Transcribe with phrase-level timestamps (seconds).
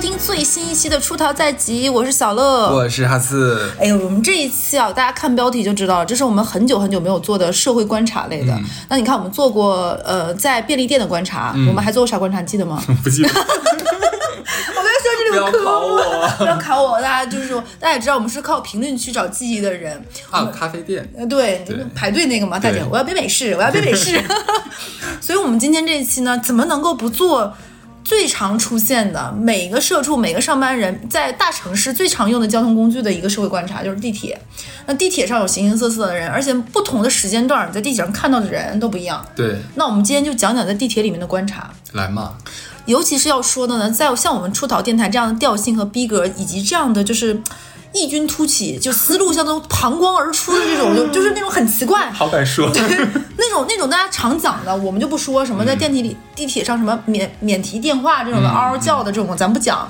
[0.00, 3.70] 收听最新一期的《出逃在即》，我是小乐，我是哈斯。
[3.78, 8.58] 哎呦，我们这一期啊，大家看标题就知道了，这是我们很久很久没有做的社会观察类的。
[8.88, 12.40] 那你看，我们做过呃，在便利店的观察，我们还做过啥观察？
[12.40, 12.82] 记得吗？
[13.04, 13.28] 不记得。
[13.28, 16.98] 我刚说这里有 考我，不要考我。
[17.02, 20.02] 大家就是说，大家也知道，我们是靠评论区找记忆的人。
[20.30, 21.06] 啊，咖啡店。
[21.14, 21.62] 呃，对，
[21.94, 24.18] 排队那个嘛，大姐，我要杯美式，我要杯美式。
[25.20, 27.54] 所以，我们今天这一期呢，怎么能够不做？
[28.10, 34.36] 最常出现的每个社畜、每个上班人在大城市最常用的交通工具的一个社会观察就是地铁。
[34.84, 39.24] 那地铁上有形形色色的人，而且不同的时间段在地铁上看到的人都不一样。
[39.36, 39.56] 对。
[39.76, 41.70] 那我们今天就讲讲在地铁里面的观察。
[41.92, 42.34] 来嘛。
[42.86, 47.40] 尤其是要说的呢，在像我们出逃电台这样的调性和逼格，以及这样的就是。
[47.92, 52.82] 异军突起，就思路像都膀胱而出的这种，就 就是那种很奇怪，好敢说，对
[53.36, 59.88] 那种那种大家常讲的，我们就不说什么在电梯里、地铁上什么免免提电话这种的嗷嗷叫的这种，咱不讲；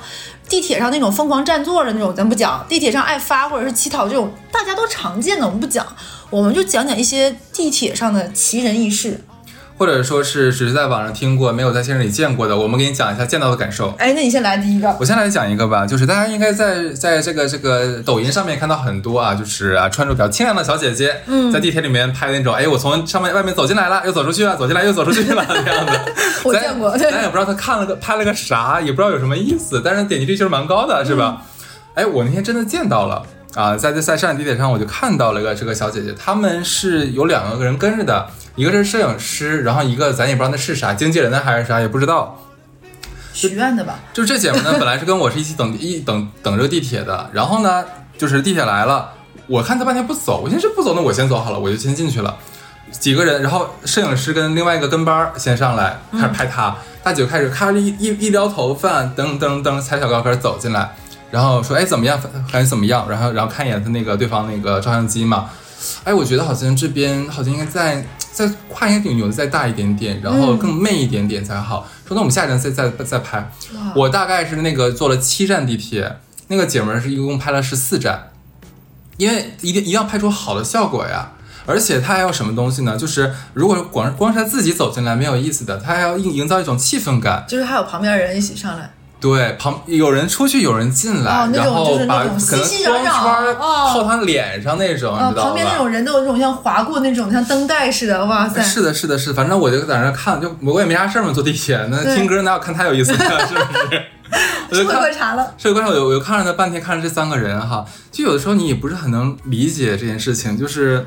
[0.48, 5.86] 地铁上那种疯狂占座的那种，咱不讲；地铁上爱发或者是乞讨这种，大家都常见的，我们不讲，
[6.30, 9.22] 我们就讲讲一些地铁上的奇人异事。
[9.80, 13.88] 或者说是只是在网上听过，没有在现实里见过的，我们给你讲一下见到的感受。
[13.96, 14.94] 哎，那你先来第一个。
[15.00, 26.12] 我先来讲一个吧，就是大家应该在在这个这个抖音上面看到很多啊，就是啊穿着比较清凉的小姐姐，嗯，在地铁里面拍那种，哎，我从上面外面走进来了，又走出去了，走进来又走出去了这样的。
[26.44, 31.40] 我见过，咱也不知道他看了个拍了个啥，也不知道有什么意思，但是点击率就是蛮高的，是吧？
[31.94, 33.22] 哎，我那天真的见到了
[33.54, 38.26] 啊，在在上海地铁上我就看到了一个这个小姐姐，他们是有两个人跟着的。
[38.61, 42.39] 一个是摄影师，然后一个咱也不知道那是啥，经纪人呢还是啥也不知道，
[43.33, 44.00] 许愿的吧？
[44.12, 47.83] 就这姐们呢，本来是跟我是一起等 一等等这个地铁的，然后呢，
[48.19, 49.12] 就是地铁来了，
[49.47, 52.36] 我看她半天不走，我寻思不走，那我先走好了，我就先进去了。
[52.91, 60.94] 几个人，然后摄影师跟另外一个跟班先上来开始拍她，大姐就开始咔一一一撩头发，噔噔噔踩小高跟走进来，
[61.31, 62.20] 然后说哎怎么样，
[62.53, 63.09] 感觉怎么样？
[63.09, 65.49] 然后然后看一眼他那个对方那个照相机嘛，
[66.04, 68.04] 哎我觉得好像这边好像应该在。
[68.32, 71.86] 再跨一点，扭的再大一点点，然后更媚一点点才好。
[72.06, 73.50] 说那我们下一站再再再拍。
[73.94, 76.18] 我大概是那个坐了七站地铁，
[76.48, 78.30] 那个姐们儿是一共拍了十四站，
[79.16, 81.32] 因为一定一定要拍出好的效果呀。
[81.66, 82.96] 而且她还要什么东西呢？
[82.96, 88.90] 就是如果光光是她自己走进来没有意思的，她还要营营造一种气氛感，就是还有旁边人一起上来。
[89.20, 98.62] 对，旁有人出去，有人进来，然后把可能光圈靠他脸上那种，你知道旁边那种人都有那种像划过那种像灯带似的，哇塞！
[98.62, 104.03] 是的，是的，是，反正我就在那看，就我也没啥事儿嘛，坐地铁那听歌哪有看他有意思，是不是？
[104.72, 111.06] 社会观察了，社会观察，我我看着他半天，看着这三个人哈，就有的时候你也不是很能理解这件事情，就是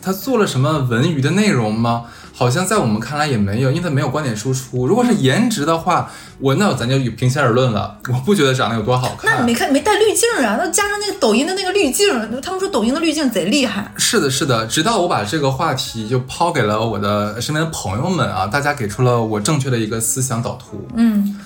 [0.00, 2.04] 他做了什么文娱的内容吗？
[2.34, 4.86] 好像在我们看来也没有，因为他没有观点输出。
[4.86, 9.30] 如果是颜值的话，我那咱就平心而论了，我不觉得长得有多好看。
[9.30, 10.56] 那你没看没带滤镜啊？
[10.58, 12.08] 那加上那个抖音的那个滤镜，
[12.40, 13.92] 他们说抖音的滤镜贼厉害。
[13.96, 14.66] 是的，是的。
[14.66, 20.88] 直到我把这个话题就抛给了我的身边的朋友们啊，大家给出了我正确的一个思想导图。
[20.96, 21.38] 嗯，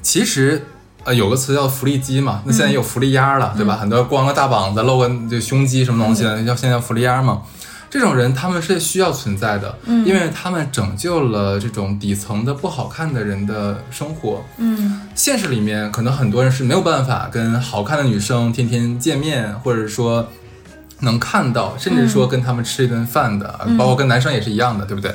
[0.00, 0.66] 其实
[1.04, 3.76] 呃有个词叫福利机嘛，那现在也有福利鸭了，对吧？
[3.76, 7.42] 很多光个大膀子露个就胸肌什么东西的，叫现在叫福利鸭嘛。
[7.90, 20.28] 这种人他们是需要存在的，嗯，因为他们拯救了这种底层的不好看的人的生活，嗯，现实里面可能很多人是没有办法跟好看的女生天天见面，或者说
[21.00, 25.12] 能看到，甚至说跟他们吃一顿饭的，包括跟男生也是一样的，对不对？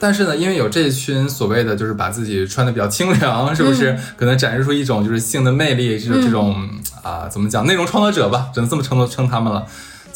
[0.00, 3.98] 但是呢，因为有这群所谓的就是把自己穿的比较清凉，是不是？
[4.16, 6.68] 可能展示出一种就是性的魅力，这种这种
[7.02, 9.64] 啊，怎么讲内容创作者吧，只能这么称称他们了。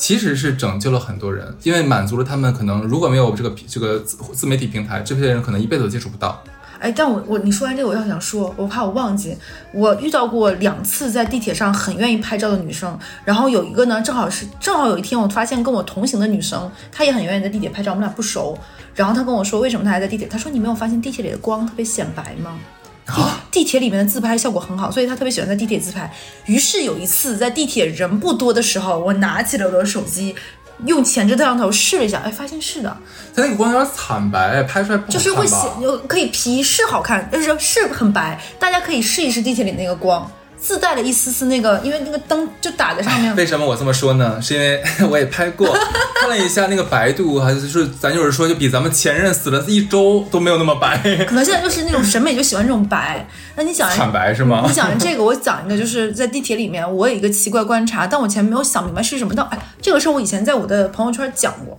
[0.03, 6.43] 其实是拯救了很多人，因为满足了他们可能如果没有这个这个自自媒体平台，这些人可能一辈子都接触不到。
[6.81, 9.37] 哎，但我我你说完这个，我要想说，我怕我忘记，
[9.73, 18.59] 我遇到过两次在地铁上很愿意拍照的女生，然后有一个呢，正好是正好有一天我发现跟我同行的女生，她也很愿意在地铁拍照，我们俩不熟，
[18.97, 22.59] 然后她跟我说为什么她还在地铁，她说你没有发现地铁里的光特别显白吗？
[23.51, 26.11] 地铁里面的自拍效果很好，所以他特别喜欢在地铁自拍。
[26.47, 30.35] 于是有一次在地铁人不多的时候，我拿起了我的手机，
[30.87, 32.97] 用前置摄像头试了一下，哎，发现是的。
[33.35, 35.59] 它那个光有点惨白，拍出来不就是会显，
[36.07, 38.41] 可以 P 是好看，就是是很白。
[38.59, 40.31] 大家可以试一试地铁里那个光。
[40.63, 43.35] 自带了一丝丝那个，因为那个灯就打在上面。
[43.35, 44.41] 为什么我这么说呢？
[44.41, 44.81] 是因为
[45.11, 45.67] 我也拍过，
[46.21, 50.97] 看了一下那个白度，还是说咱就是说，就比咱们前任死了一周都没有那么白。
[51.27, 53.27] 可能现在就是那种审美就喜欢这种白。
[53.57, 54.63] 那你讲惨白是吗？
[54.65, 59.35] 你讲这个，我讲一个，就是在地铁里面，我有一个奇怪观察，但我前面没有想明白是什么。
[59.37, 61.77] 但哎，这个事儿我以前在我的朋友圈讲过，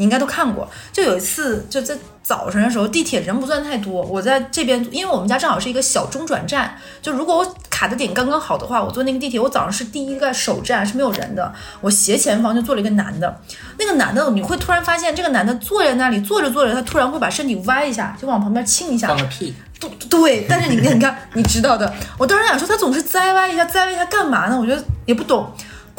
[0.00, 0.66] 你应该都看过。
[0.90, 11.52] 就有一次就在早晨的时候，地铁人不算太多，我在这边，因为我们家正好是一个小中转站，就如果我卡的点刚刚好的话，我坐那个地铁，我早上是第一个首站，是没有人的。
[11.82, 13.40] 我斜前方就坐了一个男的，
[13.78, 21.92] 那个男的你会突然发现，这个男的坐在那里，坐着坐着，他突然会把身体歪一下，就往旁边倾一下放，个屁，对对，但是你看，你看，你知道的。
[22.16, 24.58] 我当时想说，他总是栽歪一下，栽歪一下干嘛呢？
[24.58, 25.50] 我觉得也不懂。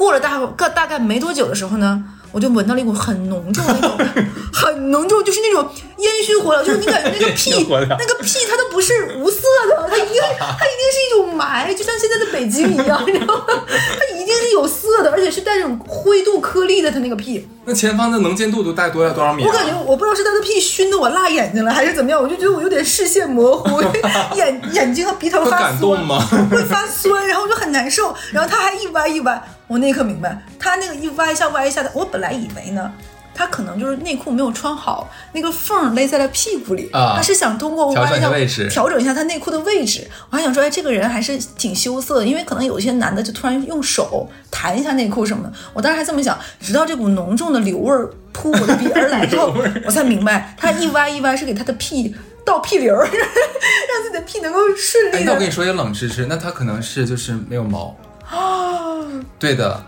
[0.01, 3.97] 过了大个大概没多久的时候呢，我就闻到了一股很浓重的那种，
[4.51, 13.43] 很浓重，就是那种烟熏火燎，就是你感觉那个屁那个屁它都不是无色的，它一定 它一定是一种霾，就像现在的北京一样，你知道吗？
[13.67, 17.47] 它一定是有色的，而且是带这种灰度颗粒的，它那个屁。
[17.63, 19.47] 那前方的能见度都大概多少多少米、啊？
[19.47, 23.79] 我感觉我不知道是他的屁熏的我辣眼睛了，还是怎么样，我就觉得我有点视线模糊，
[24.35, 26.27] 眼眼睛和鼻头发酸，感动吗？
[26.49, 28.15] 会发酸，然后我就很难受。
[28.31, 29.39] 然后他还一歪一歪，
[29.71, 32.91] 我那一刻明白，他那个一歪一下歪一下的，我本来以为呢。
[33.33, 36.89] 他可能就是内裤没有穿好，那个缝勒在了屁股里。
[36.91, 40.05] 啊他是想通过调整歪一下位置调整一下他内裤的位置。
[40.29, 45.53] 我还想说，哎，这个人还是挺羞涩的，因为可能有一些男的就突然用手弹一下内裤什么的。
[45.73, 49.55] 我当时还这么想，直到这股浓重的硫味儿扑我的鼻而来之后，
[49.87, 52.13] 我才明白，他一歪一歪是给他的屁
[52.45, 57.95] 倒屁流儿， 让自己的屁能够顺哎，利的那我跟你说一个冷知识，那他可能是就是没有毛。
[58.31, 59.05] 啊。
[59.37, 59.83] 对的，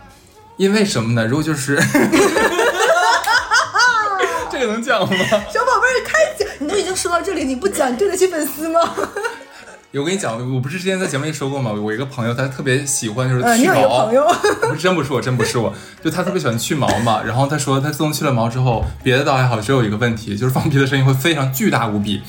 [0.58, 1.26] 因为什么呢？
[1.26, 1.76] 如果就是，
[4.52, 5.08] 这个能讲吗？
[5.10, 6.48] 小宝贝儿，开讲！
[6.60, 8.80] 你都已经说到这里，你不讲，你对得起粉丝吗？
[9.96, 11.72] 我跟你讲，我不是之前在节目里说过吗？
[11.72, 14.28] 我一个朋友，他特别喜欢就是去毛朋，友，
[14.62, 15.72] 不是真不是我，真不是我，
[16.04, 17.22] 就他特别喜欢去毛嘛。
[17.24, 22.24] 然后他说，他自从去了毛之后，别的倒还好，只有一个问题，就是放屁的声音会非常巨大无比。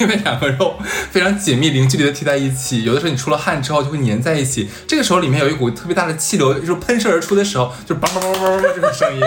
[0.00, 0.78] 因为两个肉
[1.10, 4.68] 非常紧密、零距离的贴在一起，有的时候你出了汗之后就会粘在一起。
[4.86, 9.22] 这个时候里面有一股特别大的气流，就是喷射而出的时候，就梆梆梆梆梆这种声音。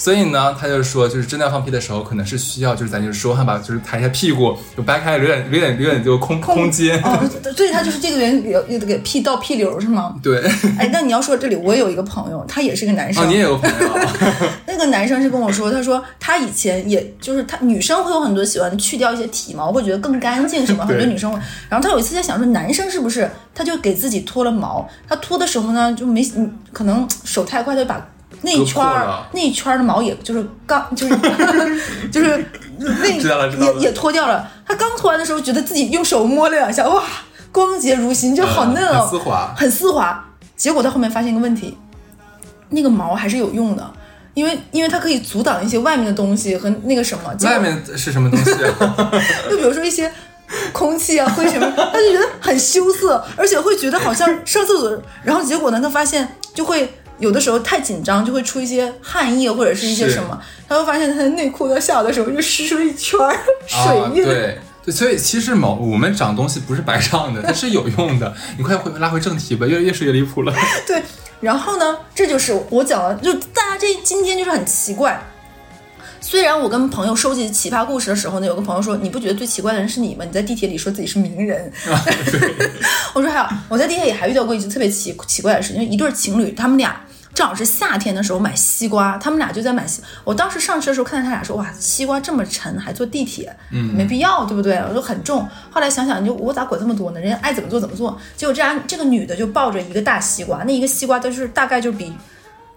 [0.00, 6.98] 所以呢，他就说，就是真的要放屁的时候，可能是需要，就是咱就是说，哈把就是抬一下屁股，就掰开，留点留点留点就空空间。
[7.02, 7.20] 哦，
[7.54, 10.16] 所以他就是这个人有有给屁倒屁流是吗？
[10.24, 10.42] 对，
[10.78, 13.22] 哎，那你要说这里，我有一个朋友，他也是个男生。
[13.22, 14.16] 哦，你也有朋友啊，
[14.66, 21.38] 那个男生是跟我说，他说他以前也就是他女生会有很多喜欢去掉一些体毛，会觉得更干净什么，很多女生会。
[21.68, 24.88] 然后他有一次在想说，男生是不是他就给自己脱了毛？
[25.06, 28.08] 他脱的时候呢，就没嗯可能手太快，他就把
[28.42, 31.16] 那一圈儿那一圈儿的毛也就是刚就是
[32.10, 32.44] 就是
[32.78, 34.50] 那也也脱掉了。
[34.66, 37.02] 他刚脱完的时候，觉得自己用手摸了两下，哇，
[37.52, 39.54] 光洁如新，就好嫩哦，很丝滑。
[39.56, 40.24] 很丝滑。
[40.56, 41.76] 结果他后面发现一个问题，
[42.70, 43.92] 那个毛还是有用的，
[44.34, 47.34] 因为因为它可以阻挡一些外面的东西和那个什么。
[47.42, 49.10] 外面是什么东西啊？
[49.50, 50.10] 就比如说一些
[50.72, 56.94] 空气啊、灰尘，他就觉得很羞涩，而且会觉得好像上厕所，然后结果呢，他发现就会。
[57.20, 60.36] 有的时候太紧张，就会出一些汗液或者是一些什么，
[60.68, 63.36] 他会发现他的内裤在下的时候就湿出了一圈儿
[63.66, 64.24] 水啊，印。
[64.24, 68.34] 对对，所以其实毛我们长东西不是白长的， 它是有用的。
[68.56, 70.54] 你快回拉回正题吧，越越说越离谱了。
[70.86, 71.02] 对，
[71.40, 75.22] 然后呢，这就是我讲的，就大家这今天就是很奇怪。
[76.22, 80.24] 虽然我跟朋友收集奇葩故事的时候呢，有个朋友说：“你不觉得最奇怪的人是你吗？
[80.24, 81.72] 你在地铁里说自己是名人。
[83.14, 87.00] 我说：“还有，我在地铁里还遇到过一件特别奇奇怪的事情，就一对情侣，他们俩
[87.32, 90.02] 正好是夏天的时候买西瓜，他们俩就在买西。
[90.24, 94.76] 我当时上车的时候看到他俩说：哇，西瓜这么沉，还坐地铁，嗯，没必要，对不对？
[94.88, 95.48] 我说很重。
[95.70, 97.20] 后来想想，就我咋管这么多呢？
[97.20, 98.18] 人家爱怎么做怎么做。
[98.36, 102.12] 结果这俩，这个女的就抱着一个大西瓜，那一个西瓜都是大概就比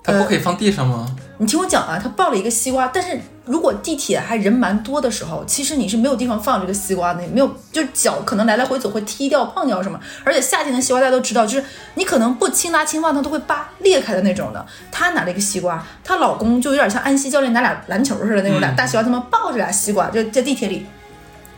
[0.04, 1.14] 它不可以放地上吗？
[1.40, 10.00] 你听我讲啊，他抱了一个西瓜，但是如果地铁还人蛮多的时候，其实你是没有地方放这个西瓜的，你没有，就脚可能来来回走会踢掉、碰掉什么。
[10.24, 14.64] 而且夏天的西瓜大家都知道，就是你可能不轻拿轻放，它都会扒裂开的那种的。
[14.92, 20.86] 她拿了一个西瓜，她老公就有点像安西教练拿俩篮球似的那种俩大西瓜，他们抱着俩西瓜就在地铁里，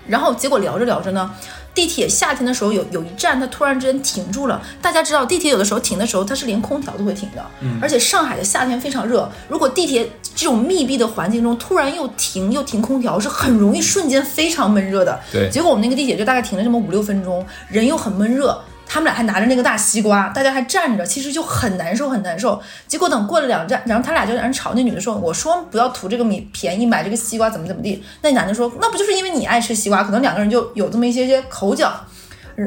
[0.08, 1.30] 然后结果聊着聊着呢。
[1.76, 4.60] 地铁夏天的时候有有一站，它突然之间停住了。
[4.82, 7.46] 大家知道，地铁有的时候停的时候，它是连空调都会停的。
[7.60, 15.20] 嗯，而且上海的夏天非常热，如果地铁这种密闭的环境中突然又停又停空调，是很容易瞬间非常闷热的。
[15.32, 18.58] 对结果我们那个地铁就大概停了这么五六分钟，人又很闷热。
[18.88, 22.62] 他们俩还拿着那个大西瓜，大家还站着，其实就很难受，很难受。
[22.88, 24.74] 结果等过了两站，然后他俩就在那吵。
[24.74, 30.04] 那女的说：“我说不要图这个米便宜，买这个西瓜怎么怎么地。”那男的说：“那不就是因为你爱吃西瓜？
[30.04, 31.92] 可能两个人就有这么一些些口角。”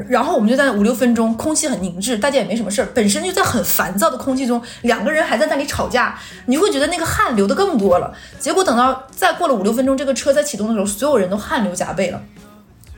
[0.07, 8.13] 然后我们就在那五六分钟，空气很凝滞，大家也没什么事儿，本身就在很烦躁的空气中，两个人还在那里吵架，你会觉得那个汗流的更多了。
[8.39, 12.21] 结果等到再过了五六分钟，这个车在启动的时候，所有人都汗流浃背了。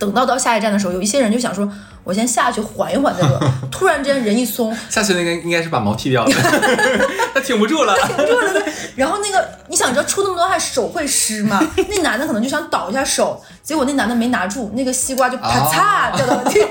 [0.00, 1.71] 等到到下一站的时候，有一些人就想说，
[2.02, 3.38] 我先下去缓一缓再走。
[3.71, 6.33] 突然之间人一松，下去那个应该是把毛剃掉了，
[7.35, 7.95] 他挺不住了。
[7.95, 8.64] 挺不住了，
[8.97, 11.61] 然后那个你想知道出那么多汗手会湿吗？
[11.88, 16.69] 那男的可能就想倒一下手，结果那男的没拿住，那个西瓜就啪嚓掉到了地上。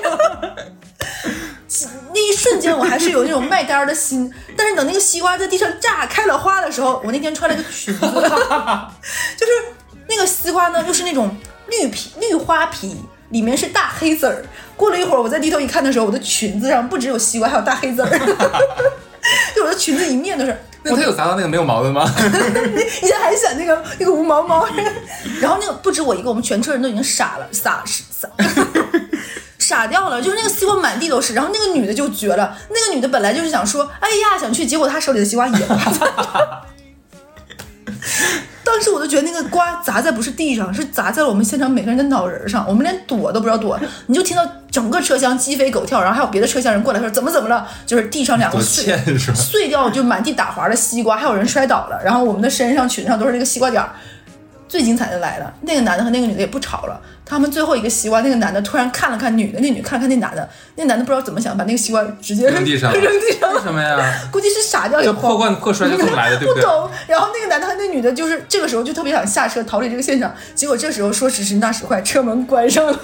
[2.11, 9.51] 那一瞬间我还是有那种卖干的心，但是等那个西瓜在地上炸开了花的时候，我那天穿了个裙子，就是
[10.07, 12.97] 那个西瓜呢又是那种绿皮绿花皮，
[13.29, 14.45] 里面是大黑籽儿。
[14.75, 18.09] 过了一会儿，我再低头一看的时候，我的裙子上不只有西瓜，还有大黑籽儿，
[19.55, 20.57] 就我的裙子一面都是。
[20.81, 22.05] 那他有砸到那个没有毛的吗？
[22.15, 24.65] 你现在还想那个那个无毛猫？
[25.41, 28.29] 然后那个不止我一个，我们全车人都已经傻了，傻傻
[29.59, 31.33] 傻掉了，就是那个西瓜满地都是。
[31.33, 35.67] 然后那个女的就绝了，那个女的本来就是想说，哎呀想去，结果她手里的西瓜也。
[38.71, 48.95] 当时我就觉得那个瓜砸在不是地上，是砸在了我们现场每个人的脑仁上，我们连躲都不知道躲，你就听到整个车厢鸡飞狗跳，然后还有别的车厢人过来说怎么怎么了，就是地上两个碎
[49.33, 53.89] 碎掉就满地打滑的西瓜，还有人摔倒了，然后我们的身上裙上都是那个西瓜点儿。
[54.69, 63.97] 最精彩的来了，那个男的和那个女的也不吵了，他们最后一个西瓜，那个男的突然看了看女的，那女看了看那男的，那男的不知道怎么想，把那个西瓜直接扔地上，扔地上，为什么呀？
[64.31, 66.61] 估计是傻掉以后破罐破摔就这么来的，对不对？
[66.61, 66.89] 不懂。
[67.07, 72.99] 然后那个男的和那女的，就是这个时候就特别想下车逃离这个现场，结果这时候说时迟那时快，车门关上了。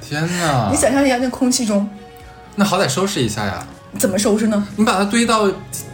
[0.00, 0.68] 天哪！
[0.70, 1.88] 你想象一下，那空气中，
[2.54, 3.66] 那好歹收拾一下呀。
[3.98, 4.66] 怎么收拾呢？
[4.76, 5.44] 你把它堆到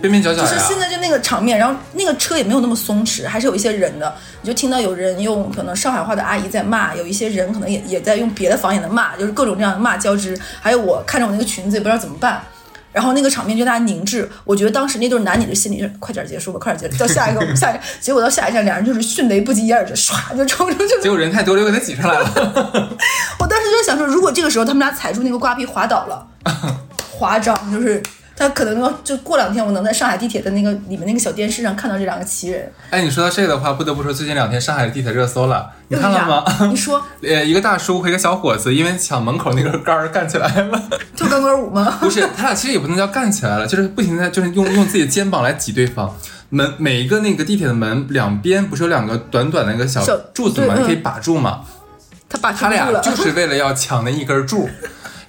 [0.01, 4.13] 边边角角就是现在就那个场面，然后那个车也没有那么松弛，还是有一些人的。
[4.43, 10.39] 你就听到有人用可能上海话的阿姨在骂，有一些人可能也也在用别的方言的骂，就是各种这样的骂交织。
[10.61, 12.43] 还有我看着我那个裙子也不知道怎么办，
[12.93, 14.29] 然后那个场面就大家凝滞。
[14.45, 17.81] 我觉得当时那对男女的心里是快点结束吧，快点结束，到下一个下一个。
[18.01, 21.03] 结果到下一站，两人就是迅雷不及掩耳，就唰就冲出去了。
[21.03, 22.31] 结果人太多了，又给他挤上来了。
[23.39, 26.27] 我当时就想说，如果这个时候他们俩踩住那个瓜皮滑倒了，
[27.21, 28.03] 划章就是。
[28.37, 32.73] 他可能就过两天，我能在上海地铁的那个里面那个小电视上看到这两个奇人。
[32.89, 36.43] 哎，你说到这个的话，不得不说最近两天上海的地铁热搜了，你看了吗？
[36.71, 40.83] 你说， 呃，一个大叔和一个小伙子因为抢门口那根杆儿干起来了，
[41.15, 41.99] 跳钢管舞吗？
[42.01, 46.17] 不是，他俩其实也不能叫干起来了，就是不停的就是用用自己的肩膀来挤对方。
[46.49, 50.77] 门每一个那个地铁的门两边不是有两个短短的那个小柱子吗？
[50.79, 51.61] 你可以把住嘛？
[52.27, 54.67] 他把他俩就是为了要抢那一根柱。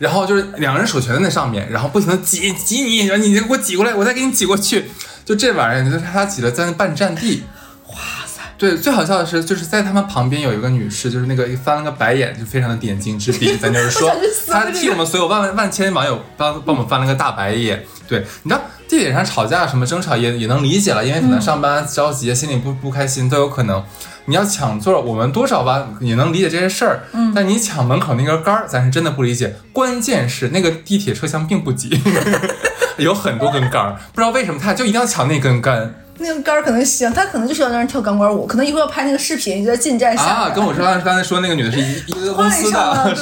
[0.01, 4.89] 然后就是两个人手全在那上面，然后不停的挤挤你，然后你给我挤过来，我再给你挤过去，
[5.23, 7.43] 就这玩意儿，就是他挤了在那半站地。
[7.89, 8.41] 哇塞！
[8.57, 14.11] 对，最好笑的是，就是在他们旁边有一个女士，就是那个翻了个白眼，就非常的点睛之笔，咱就是说，
[14.49, 17.85] 她替我们所有万万万千网友帮帮我们翻了个大白眼。
[18.07, 23.83] 对，你知道地铁上吵架什么争吵也也能理解了，因为可能上班着急，心里不不开心都有可能。
[24.25, 27.03] 你要抢座，我们多少吧也能理解这些事儿。
[27.13, 29.55] 嗯，但你抢门口那根杆儿，咱是真的不理解。
[29.73, 31.99] 关键是那个地铁车厢并不挤，
[32.97, 35.93] 有很多根杆儿，不知道为什么他就一定要抢那根杆。
[36.17, 40.23] 那根杆儿可能行，他可能就是要让人跳钢管舞，可能一会儿要拍那个视频，就在进站下。
[40.23, 43.15] 啊，跟我说刚才说那个女的是一一个公司的，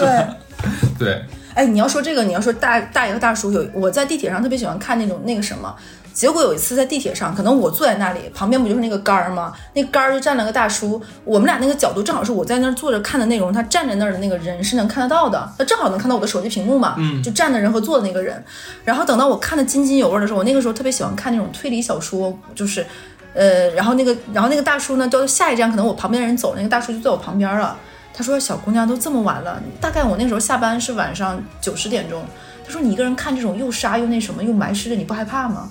[0.97, 1.21] 对 对。
[1.55, 5.73] 哎，你要说这个，你要说大大爷和大叔有，我在地铁上特别喜欢看那种那个什么。
[6.19, 9.53] 结果有一次在地铁上，可能我坐在那里，旁边不就是那个杆儿吗？
[9.73, 16.95] 那杆儿就站了个大叔，我们俩那个角度正好是我在那儿坐着看的内容，他站在那儿的那个人是能看得到的，他正好能看到我的手机屏幕嘛。
[16.97, 18.43] 嗯，就站的人和坐的那个人。
[18.83, 22.85] 然后等到我看的津津有味的时候，我那个时候特别喜欢看那种推理小说，就是，
[23.33, 27.77] 呃，然后那个，然后那个大叔呢，到下一站可能我旁边的人走，那个大叔就在我旁边了。
[28.13, 32.21] 他说：“小姑娘都这么晚了，大概我那时候下班是晚上九十点钟。
[32.65, 35.69] 他说你一个人看这种又杀又那什么又埋尸的，你不害怕吗？”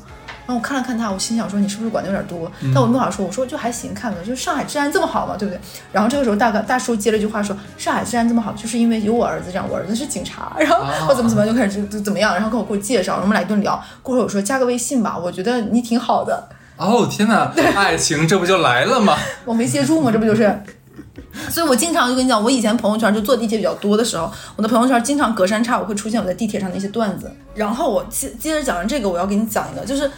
[0.48, 2.50] 然后我看了看他，我心想说你是不是管的有点多？
[2.74, 5.60] 但我没法说，我说就还行，看了，就是上海治安这么好嘛，对不对？
[5.92, 13.78] 然后这个时候大哥大叔接了一句话说，上海治安这么好，就是因为有我儿子这样，我儿子是警察，然后我怎么怎么就开始就怎么样，然后跟我给我介绍，我们俩一顿聊。
[14.02, 16.48] 过会儿我说加个微信吧，我觉得你挺好的。
[16.78, 19.18] 哦天哪，爱情这不就来了吗？
[19.44, 20.10] 我没接住吗？
[20.10, 20.62] 这不就是？
[21.50, 27.30] 所以我经常就跟你讲，我以前朋友圈就坐地铁比较多的时候，我的朋友圈经常隔三差五会出现我在地铁上的一些段子。
[27.54, 30.10] 然后我接接着讲完这个，我要给你讲一个，就是。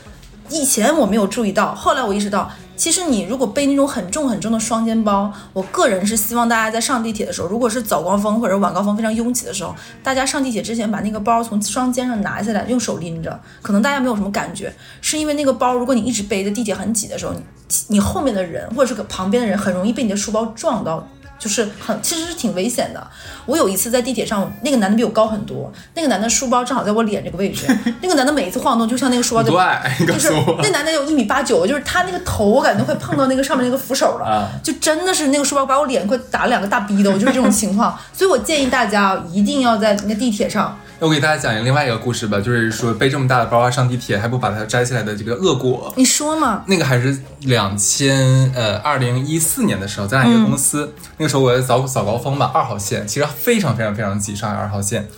[0.50, 17.40] 以前我没有注意到，后来我意识到，其实你如果背那种很重很重的双肩包，我个人是希望大家在上地铁的时候，如果是早高峰或者晚高峰非常拥挤的时候，大家上地铁之前把那个包从双肩上拿下来，用手拎着，可能大家没有什么感觉，是因为那个包，如果你一直背着，地铁很挤的时候，你
[17.88, 21.06] 你后面的人或者是旁边的人很容易被你的书包撞到。
[21.40, 23.04] 就是很，其实是挺危险的。
[23.46, 27.66] 我有一次在地铁上，那个男的比我高很多，那个男的书包正好在我脸这个位置。
[28.02, 29.50] 那个男的每一次晃动，就像那个书包就
[30.06, 30.30] 就是
[30.62, 37.98] 那男的有一米八九，就是他那个头，我感觉快碰到那个上面那个扶手了，就真的是那个书包把我脸快打了两个大逼斗，就是这种情况。
[38.12, 40.78] 所以我建议大家一定要在那个地铁上。
[41.00, 45.90] 那我给大家讲一个另外一个故事吧，就是说背这么大的包啊上地铁还不把它摘下来的这个恶果。
[45.96, 46.62] 你说嘛？
[46.66, 55.08] 那个还是两千呃二零一四年的时候，咱俩一个公司，那个时候我在早早高峰嘛，二号线其实非常非常非常挤，上海二号线。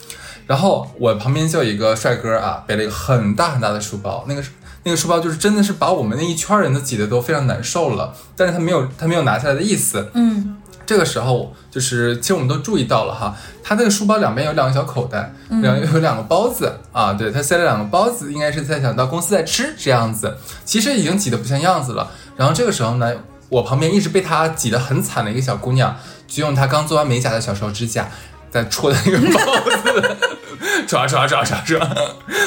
[0.46, 4.42] 然后我旁边就有一个帅哥啊，背了一个很大很大的书包，那个
[4.84, 10.08] 那个书包就是真的是把我们那一圈人都挤得都非常难受了，但是他没有他没有拿下来的意思。
[10.14, 22.10] 嗯这个时候就是，其实我们都注意到了哈，他那个书包两边有两个小口袋，两有两个包子啊，对他塞了两个包子，应该是在想到公司在吃这样子，其实已经挤得不像样子了。
[22.36, 23.12] 然后这个时候呢，
[23.48, 25.96] 我旁边一直被他挤得很惨的一个小姑娘，
[26.26, 28.08] 就用她刚做完美甲的小手指甲
[28.50, 29.40] 在戳的那个包
[29.82, 30.16] 子，
[30.86, 31.78] 戳戳戳戳戳，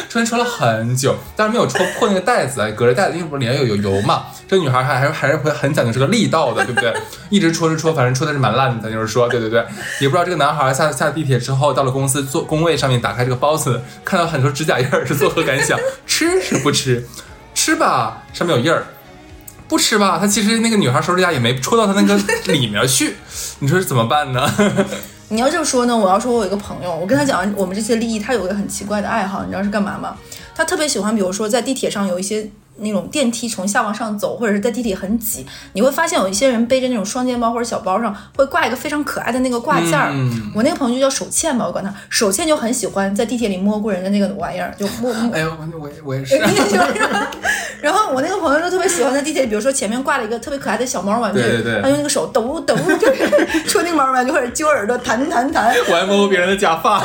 [0.10, 4.25] 戳戳了很久，但是没有戳破那个袋子，隔着袋子，因为不是里面有有油嘛。
[4.48, 6.94] 这女孩还还还是会很讲究这个力道的，对不对？
[7.29, 9.65] 一直戳着戳，反正戳的是蛮烂的，咱就是说，对对对。
[10.00, 15.79] 也不知道这个男孩下下地铁之后，到了公司坐工位上面，打开这个包子，看到很多指甲印儿，是作何感想？
[16.05, 17.08] 吃是不吃？
[17.53, 18.86] 吃吧，上面有印儿。
[19.67, 22.15] 不吃吧，他其实那个女孩手指甲也没戳到他那个
[22.51, 23.15] 里面去，
[23.60, 24.48] 你说是怎么办呢？
[25.29, 30.15] 你要这么说呢，我要说我有一个朋友，我跟他讲我们这些利益，他有个很奇怪的爱好，你知道是干嘛吗？
[30.53, 40.10] 他特别喜欢，比如说在地铁上有一些那种电梯从下往上走，或者是在地铁很挤，你会发现有一些人背着那种双肩包或者小包上会挂一个非常可爱的那个挂件儿。
[40.12, 45.34] 嗯我那个朋友就叫手欠吧，我管他，手欠就很喜欢在地铁里摸过人家那个玩意儿，就摸摸。
[45.36, 46.36] 哎呦，我我我也是。
[47.82, 55.75] 然后我那个朋友就特别喜欢在地铁里，比如说前面挂了一个特别可爱的小猫玩具，对对对他用那个手抖抖，就是戳那个猫玩具或者揪耳朵弹弹弹。
[55.89, 57.00] 我还摸过别人的假发，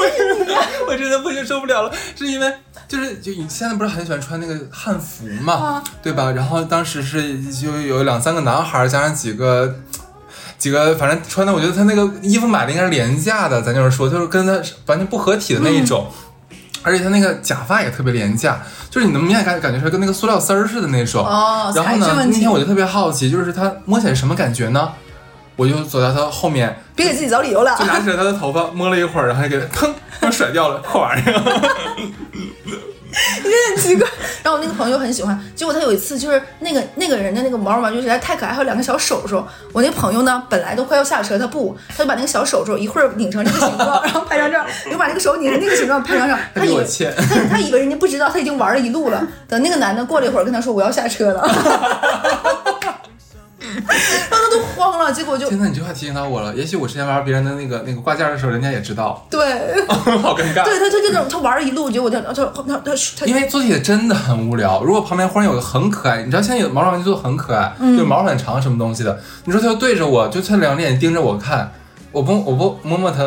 [0.00, 2.52] 我我真的不行受不了了，是因为
[2.90, 6.30] 就是就你现在不是很喜欢穿那个汉服嘛，啊对吧？
[6.32, 9.74] 然后当时是就有两三个男孩儿加上几个。
[10.58, 14.52] 几个反正穿的，我觉得他那个衣服买的应该是廉价的，咱就是说，就是跟他
[14.84, 16.06] 完全不合体的那一种，
[16.82, 21.24] 而且他那个假发也特别廉价，就是你能明显感感觉出来跟那个塑料丝儿似的那种。
[21.24, 24.92] 哦然后呢，那天我就特别好奇，就是他摸起来什么感觉呢？
[25.56, 27.86] 我就走到他后面，别给自己找理由了就。
[27.86, 29.86] 拿起来他的头发摸了一会儿，然后就给他砰，
[30.20, 31.32] 然后甩掉了，破玩意儿。
[33.74, 34.08] 很奇怪。
[34.42, 39.46] 然后我那个朋友很喜欢，结果他有一次就是那个那个人的那个毛绒玩具实在太可爱，还有两个小手手。
[39.72, 46.36] 我那朋友呢，本来都快要下车，他不，他就把那个小手手一会儿拧成这个形状， 然后拍张照，又把那个手拧成那个形状拍张照。
[46.54, 46.84] 他他以为
[47.28, 49.26] 他他以为人家不知道，他已经玩了一路了。
[49.48, 52.69] 等那个男的过了一会儿跟他说我要下车了，
[54.30, 56.54] 然后他都慌了，结果就现在，你这话提醒到我了。
[56.54, 59.40] 也许我之前玩别人的那个那个挂件的时候，人家也知道，对
[59.88, 60.64] 好尴尬。
[60.64, 64.82] 对，他他就那种他玩了一路，结果他他他他他他因为做地铁真的很无聊。
[64.82, 71.72] 如果旁边忽然有个很可爱，你知道现在有毛绒玩具做的很可爱，嗯就毛很长什么东西的，你说他就对着我，就他两眼盯着我看，
[72.12, 73.24] 我不我不摸摸他，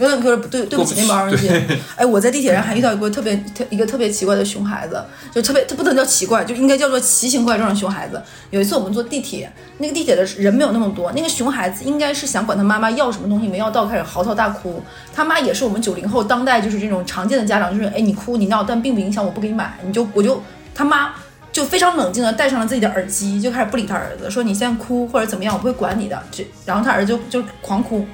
[0.00, 1.78] 有点有点对对不起那毛绒玩具对。
[1.94, 5.00] 哎，我在地铁上还遇到一个特别特一个特别奇怪的熊孩子，
[5.32, 8.20] 就特别他不能叫奇怪，就应该叫做奇形怪状的熊孩子。
[8.50, 14.82] 有一次我们坐地铁，那个地铁的人没有那么多，那个熊孩子应该是想管他妈妈要什么东西没要到，开始嚎啕大哭。
[15.14, 20.42] 他妈也是我们九零后当代就是这种常见的家长，就是哎你哭你闹，但并不影响我不给你买，你就我就
[20.74, 21.12] 他妈。
[21.52, 26.16] 就非常冷静的戴上了自己的耳机，就开始不理他儿子，说你现在哭或者怎么样，我不会管你的。
[26.30, 28.06] 这然后他儿子就就狂哭，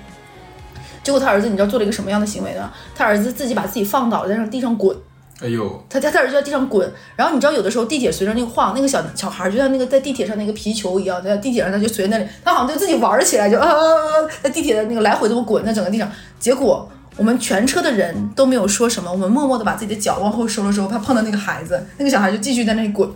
[1.06, 2.68] 结果他儿子你知道做了一个什么样的行为呢？
[2.92, 4.96] 他儿子自己把自己放倒了在上地上滚，
[5.40, 6.92] 哎呦，他他他儿子在地上滚。
[7.14, 16.10] 然后你知道有的时候地铁随着那个晃，那个小小孩就像那个在地铁上那个皮球一样，在地铁上他就随那里，他好像就自己玩儿起来，就啊啊啊啊在地铁的那个来回这么滚在整个地上。
[16.40, 23.08] 结果我们全车的人都没有说什么，我们默默的把自己的脚往后收了收，怕碰到那个孩子，那个小孩就继续在那里滚。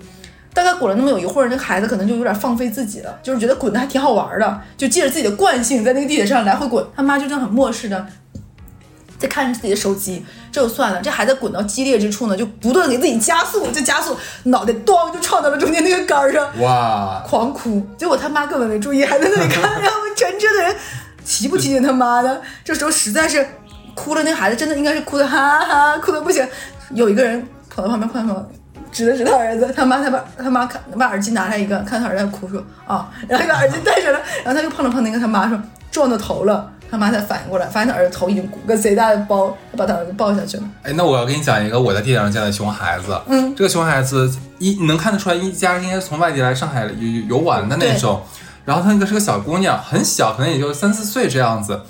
[0.52, 6.84] 大概滚了那么有一会儿，那个孩子可能就有点放飞自己了，就是觉得滚的还挺好玩的，就借着自己的惯性在那个地铁上来回滚。
[6.96, 8.06] 他妈就这样很漠视的
[9.18, 17.86] 在看着自己的手机，这就算了，这孩子滚到激烈之处呢，就不断地给自己加速，就加速，脑袋咣就撞到了中间那个杆儿上，哇，狂哭。
[17.98, 20.74] 结果他妈根本没注意，还在那里看，然后全车的人
[21.24, 22.40] 提不提醒他妈的？
[22.64, 23.46] 这时候实在是
[23.94, 26.46] 哭了，那孩子真的应该是哭的哈哈，哭的不行。
[26.94, 28.48] 有一个人跑到旁边，看到
[28.92, 40.62] 指了指他儿子，他妈他把他妈看把耳机拿来一个，看他儿子在哭说啊，然后就把耳机戴上了，然后他又碰了碰那个他妈说撞到头了，他妈才反应过来，发现他儿子头已经鼓个贼大的包，他把他儿子抱下去了。
[40.83, 43.18] 哎，那我要给你讲一个我在地铁上见的熊孩子。
[43.29, 48.22] 嗯，这个熊孩子一你能看得出来，一家应该是从外地来上海游游游玩的那种。
[48.64, 51.81] 然后他那个是个小姑娘，很小，可能也就三四岁这样子。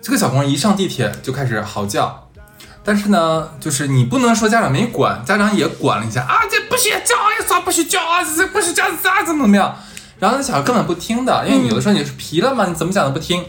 [0.00, 2.27] 这个小姑娘一上地铁就开始嚎叫，
[2.88, 9.76] 但是呢，就是你不能说家长没管，家长也管了一下啊，这不许叫，哎，啥不许叫啊，这不许叫，咋怎么怎么样？
[10.18, 13.44] 然后那小孩根本不听的，因为有的时候你是皮了嘛，你怎么讲都不听。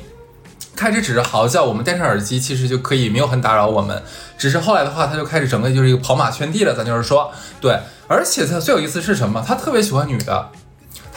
[0.76, 4.04] 开始只是嚎叫，我们戴上耳机其实就可以没有很打扰我们。
[4.38, 7.80] 只是后来的话，他就开始整个就是一个跑马圈地了，咱就是说，对。
[8.10, 9.42] 而且他最有意思是什么？
[9.48, 10.50] 他特别喜欢女的，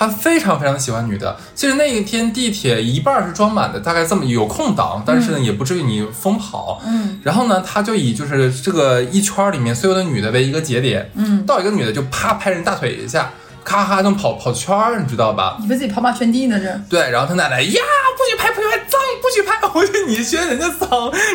[0.02, 1.36] 他非常非常喜欢女的。
[1.54, 6.80] 其实那一天地铁一半是装满的，大概这么有空档，但是呢也不至于你疯跑。
[6.84, 13.30] 嗯然后呢，他就以就是这个一圈儿里面所有的女的为一个节点，嗯，到一个女的就啪拍人大腿一下，
[13.62, 15.56] 咔咔就跑跑圈儿，你知道吧？
[15.62, 17.80] 以为自己跑马圈地呢，这对，然后他奶奶呀，
[18.18, 19.52] 不许拍，不许拍，脏，不许拍。
[19.72, 20.88] 我说你学人家脏，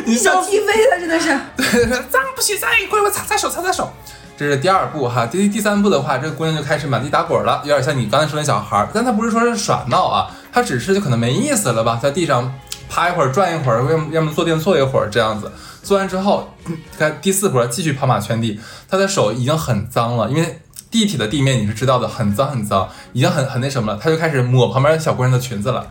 [0.06, 1.28] 你小像踢飞了真的是。
[1.56, 3.92] 对，脏不许脏，一会儿我擦擦手，擦擦手。
[4.38, 12.54] 这是第二步哈，第第三步的话，这个姑娘就开始满地打滚了，有点像你刚才说的小孩儿，但她不是说是耍闹啊，她只是就可能没意思了吧，在地上
[12.88, 15.52] 趴一会儿，转一会儿，要么要么坐垫坐一会儿这样子。
[15.82, 16.54] 做完之后，
[17.00, 25.88] 看第四波继续跑马圈地，她的手已经很脏了，因为地铁的地面你是知道的，很脏很脏，已经很很那什么了，她就开始抹旁边小姑娘的裙子了。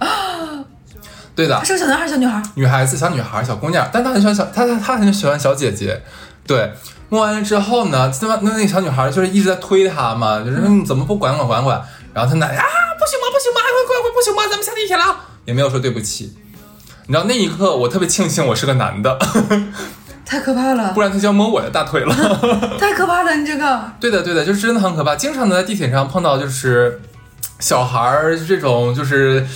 [1.35, 2.43] 对的他，是个小男孩，小女孩。
[2.55, 6.01] 女孩子、小女孩、小姑娘，但她很喜欢小，她她她很喜欢小姐姐。
[6.47, 6.73] 对，
[7.09, 11.83] 摸完了之后呢，那么那那个小女孩就是一直在推他嘛，就是说你怎么不管管管管？
[12.15, 12.65] 然后他奶奶啊，
[12.99, 13.27] 不行吗？
[13.33, 13.61] 不行吗？
[13.61, 14.43] 快快快，不行吗？
[14.49, 16.35] 咱们下地铁了，也没有说对不起。
[17.09, 19.19] 你知道那一刻，我特别庆幸我是个男的，
[20.27, 22.15] 太可怕了不，然他就要摸我的大腿了。
[22.81, 23.35] 太可怕了！
[23.37, 25.15] 你这个，对的，对的，就是真的很可怕。
[25.15, 27.01] 经常能在地铁上碰到就是
[27.61, 29.47] 小孩儿这种就是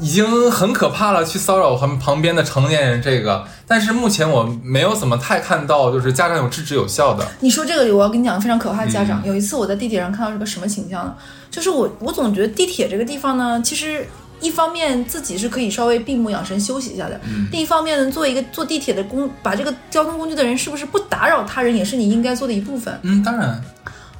[0.00, 3.46] 已经很可怕了，去骚扰旁旁边的成年人这个。
[3.66, 7.26] 但是目前我没有怎么太看到就是家长有制止有效的。
[7.40, 9.22] 你说这个，我要跟你讲非常可怕的家嗯长。
[9.24, 11.14] 有一次我在地铁上看到是个什么形象呢？
[11.50, 14.06] 就是我我总觉得地铁这个地方呢，其实。
[14.40, 22.98] 一方面自己是可以稍微闭目养神休息一下的，嗯另一方面呢，作为一个坐地铁的工，把这个交通工具的人，是不是不打扰他人，也是你应该做的一部分。
[23.02, 23.58] 嗯，当然，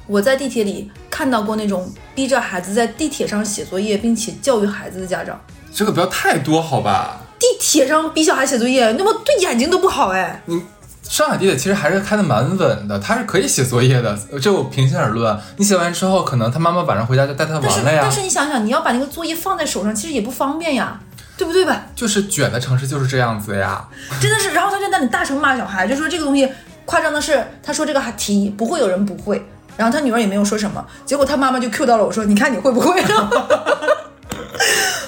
[0.07, 5.39] 我在地铁里看到过那种逼着孩子在地铁上写作业，并且教育孩子的家长。
[5.75, 7.17] 这个不要太多，好吧？
[7.37, 10.41] 地铁上逼小孩写作业，那么对眼睛都不好哎。
[10.45, 10.63] 你
[11.03, 15.37] 上海地铁其实还是开的蛮稳的，他是可以写作业的，这我平心而论。
[15.57, 18.09] 你写完之后，可能他妈妈晚上回家就带他玩了呀但。
[18.09, 20.97] 是你想想，你要把那个作业放在手上，其实也不方便呀，
[21.35, 21.87] 对不对吧？
[21.93, 23.85] 就是卷的城市就是这样子呀。
[24.21, 26.49] 真的是，然后他就在那里大声骂小孩，就说这个东西
[26.85, 32.95] 夸张的是，他说这个题不会有人不会，然后他女儿也没有说什么，结果他妈妈就 Q 到了我说，你看你会不会？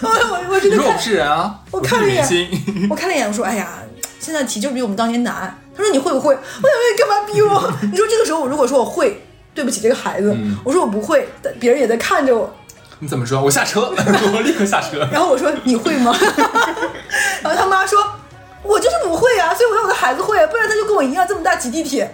[0.01, 2.87] 我我我真的看你说我不是人啊，我看了一眼。
[2.89, 3.67] 我看了一眼，我说哎呀，
[4.19, 5.57] 现在题就比我们当年难。
[5.75, 6.33] 他说你会不会？
[6.33, 7.73] 我想问你干嘛逼我？
[7.91, 12.51] 你说这个时候我如果说我会，对不起这个孩子，我说我不会，但别人也在看着我，
[12.99, 13.41] 你怎么说？
[13.41, 13.93] 我下车，
[14.33, 15.07] 我立刻下车。
[15.11, 16.15] 然后我说你会吗？
[17.43, 17.99] 然后他妈说，
[18.63, 22.11] 我就是不会啊，所以我让我的孩子会，不然他就跟我一样这么大挤地铁。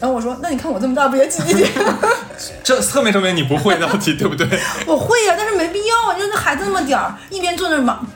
[0.00, 1.28] 然后我说，那你看我这么大不也？
[2.64, 4.48] 这侧面证明你不会那道题，对不对？
[4.86, 6.14] 我会呀、但是没必要。
[6.14, 8.06] 你说那孩子那么点儿，一边坐那儿忙，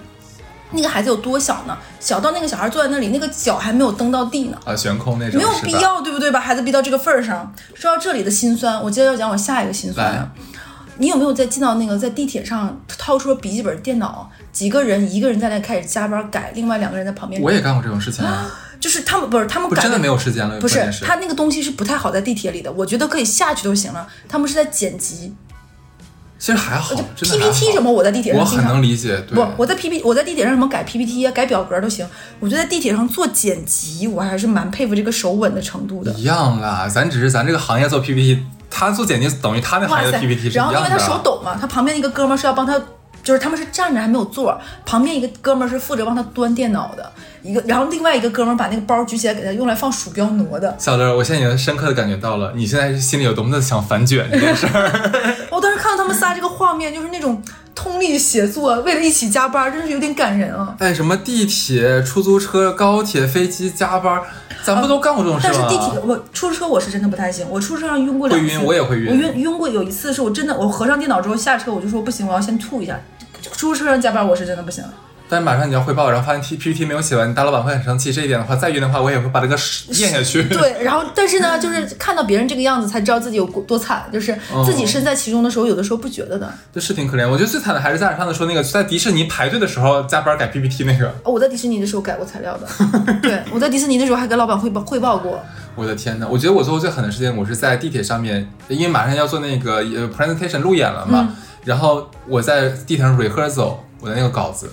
[0.70, 1.76] 那个孩子有多小呢？
[2.00, 4.58] 小到那个小孩坐在那里，那个脚还没有蹬到地呢。
[4.64, 5.72] 啊，悬空那种，没有必。
[5.72, 6.30] 要，对不对？
[6.30, 7.52] 把孩子逼到这个份儿上。
[7.74, 10.30] 说到这里的心酸，我接着要讲我下一个心酸了。
[10.96, 18.48] 你有没有在进到那个在地铁上掏出了笔记本电脑，几个人一个人在那开始加班改，另外两个人在旁边，我也干过这种事情啊，
[18.84, 24.06] 就是他们不是他们真的没有时间了，不是是他那个东西是不太好在地铁里的，我觉得可以下去都行了。
[24.28, 25.32] 他们是在剪辑
[26.38, 32.06] 其实还好，PPT 什么，我在地铁上我很经常能理解，对不，，我在 PPT 我在地铁上什么改 P P T 啊，改表格都行。
[32.40, 36.12] 我觉得在地铁上做剪辑，我还是蛮佩服这个手稳的程度的。
[36.12, 40.74] 一样啦，咱只是咱这个行业做 PPT，他做剪辑等于他那行业的 PPT 是一样的。
[40.74, 42.78] 然后因为他手抖嘛，他旁边一个哥们儿是要帮他，
[43.24, 47.10] 就是他们是站着还没有座，旁边一个哥们儿是负责帮他端电脑的，
[47.42, 50.76] 一个然后另外一个哥们儿把那个包举起来给他用来放鼠标挪的。
[50.78, 55.10] 小乐，我现在已经深刻的感觉到了，你现在心里有多么的想反卷这件事儿。
[55.50, 57.42] 我当时看到他们仨这个画面，就是那种
[57.74, 60.76] 通力协作，为了一起加班，真是有点感人啊。
[60.78, 64.20] 哎，什么地铁、出租车、高铁、飞机加班，
[64.64, 65.54] 咱不都干过这种事吗？
[65.60, 72.98] 但是地铁，我出租车我是真的不太行，我出租车上晕过两次，会晕我也会晕我晕晕过有一次是我真的，我合上电脑之后下车我就说不行，我要先吐一下。
[73.52, 74.82] 出租车上加班我是真的不行。
[75.26, 78.12] 但是马上你要汇报，然后发现 T PPT 没有写完，你大老板会很生气。
[78.12, 80.44] 这一点的话，再晕的话，我也会把这个屎 咽下去。
[80.44, 86.52] 对，然后但是呢，就是看到别人这个样子，才知道自己有多惨，就是自己身在其中的时候，有的时候不觉得的。
[86.74, 87.26] 这是挺可怜。
[87.26, 91.08] 我觉得最惨的还是家长上次说那个在迪士尼排队的时候加班改 PPT 那个。
[91.24, 92.68] 哦我在迪士尼的时候改过材料的，
[93.22, 95.42] 对我在迪士尼的时候还跟老板汇报汇报过。
[95.74, 104.70] 我的天呐，我觉得我做过最狠的事情，我是在地铁上面，因为马上要做那个呃 presentation 路演了嘛，然后我在地铁上 rehearsal 我的那个稿子，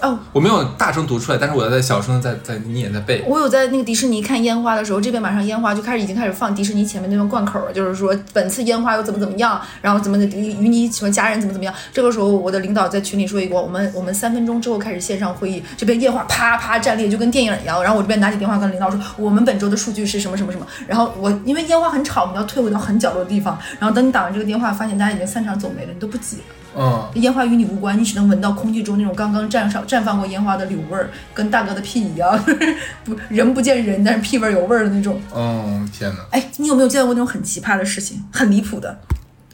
[0.00, 3.24] 哦，我没有大声读出来，但是我在小声的在在念在背。
[3.26, 11.74] 我有在那个迪士尼看烟花的时候，这边马上烟花就开始已经开始放迪士尼前面那段贯口了，就是说本次烟花又怎么怎么样，然后怎么的与你喜欢家人怎么怎么样。
[11.92, 17.82] 这个时候我的领导在群里说一个，我们我们三分钟之后开始线上会议，这边烟花啪啪战裂，就跟电影一样。
[17.82, 20.66] 然后我这边拿起电话跟领导说，我们本周的数据是什么什么什么。
[20.86, 23.58] 然后我因为烟花很吵，我们要退回到很角落的地方。
[23.80, 26.42] 然后等你打完这个电话，发现大家已经散场走没了，你都不挤了。
[26.76, 32.38] 嗯，烟花与你无关，你只能闻到空气中那种刚刚绽上绽放过烟花的柳味儿，跟大哥的屁一样，
[33.04, 35.20] 不人不见人，但是屁味儿有味儿的那种。
[35.34, 36.18] 嗯，天哪！
[36.30, 38.98] 哎，你有没有见过那种很奇葩的事情，很离谱的？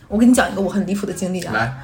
[0.08, 1.52] 我跟你讲一个我很离谱的经历啊。
[1.54, 1.74] 来，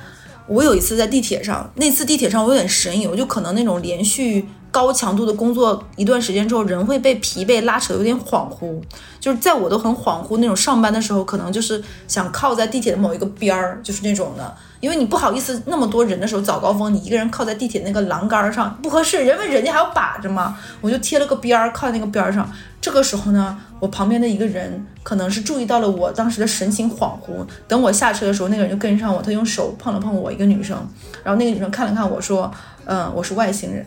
[0.47, 8.81] 我有一次在地铁上，那次地铁上我有点神游，就可能那种连续高强度的工作一段时间之后，人会被疲惫拉扯，有点恍惚。
[9.19, 22.51] 就是在我都很恍惚那种上班的时候，可能就是想靠在地铁的某一个边儿，就是那种的，因为你不好意思那么多人的时候早高峰，你一个人靠在地铁那个栏杆上不合适，因为人家还要把着嘛，我就贴了个边儿靠在那个边儿上。
[22.81, 30.77] 这个时候呢，我旁边的一个人可能是注意到了我当时的神情恍惚，等我下车的时候，那个人就跟上我，他用手碰了碰我一个女生，
[31.23, 32.51] 然后那个女生看了看我说，
[32.87, 33.85] 嗯，我是外星人。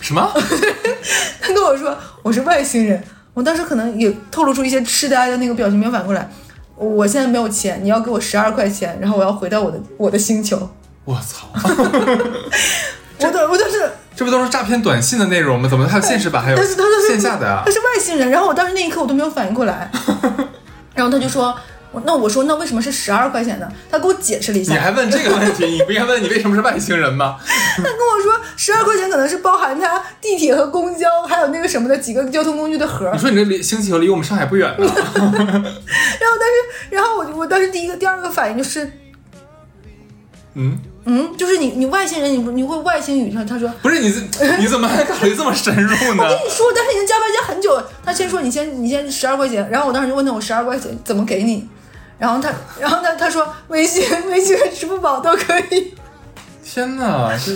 [0.00, 0.28] 什么？
[1.40, 3.00] 他跟我说我是外星人，
[3.32, 6.28] 我当时可能也透露出一些痴呆的那个表情，没有反过来。
[6.76, 10.68] 我现在没有钱，你要给我十二块钱，然后我要回到我的我的星球。
[11.04, 11.46] 我操！
[13.18, 15.68] 我的我就是，这不都是诈骗短信的内容吗？
[15.68, 17.70] 怎么还有现实版，还有但是他就是线下的啊他？
[17.70, 19.90] 是外星人，然后我当时那一刻我都没有反应过来，
[20.94, 21.56] 然后他就说，我
[22.04, 23.68] 那我说那为什么是十二块钱呢？
[23.90, 25.64] 他给我解释了一下，你还问这个问题？
[25.66, 27.36] 你不应该问你为什么是外星人吗？
[27.76, 34.86] 他跟我说十二块钱可能是包含他地铁和公交还有那个什么的几个交通工具的盒你，说你这离星球离我们上海不远呢？
[34.86, 38.90] 然后但是然后我我当时第一个第二个反应就是。
[40.58, 43.30] 嗯，嗯，就是你，你外星人，你不你会外星语？
[43.30, 44.20] 他他说，不是你这
[44.56, 46.24] 你怎么还考虑这么深入呢？
[46.24, 47.86] 我跟你说，但是已经加班加很久了。
[48.02, 51.68] 他先说你先你先十二块钱，然后我当时就问他我十二块钱怎么给你，
[52.18, 52.50] 然后他
[52.80, 55.94] 然后他他说微信 微信和支付宝都可以。
[56.64, 57.52] 天哪，这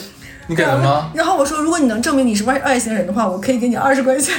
[0.47, 1.11] 你给了吗？
[1.15, 4.37] 然后我说如果你能证明你是外外星人的话，我可以给你二十块钱。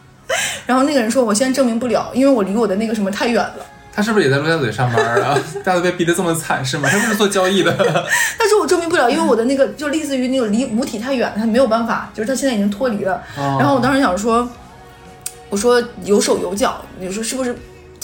[0.66, 3.54] 然后那个人说我现在证明不了，因为我离我的那个什么太远了。
[3.92, 5.34] 他是不是也在陆家嘴上班啊？
[5.64, 6.86] 大家都被逼得这么惨是吗？
[6.90, 7.72] 他不是做交易的。
[7.74, 13.22] 他说我证明不了，因为我的那个就类似于那个离母体太远，他没有办法，就是他现在已经脱离了。
[13.38, 14.46] 哦然后我当时想说，
[15.48, 17.56] 我说有手有脚，你说是不是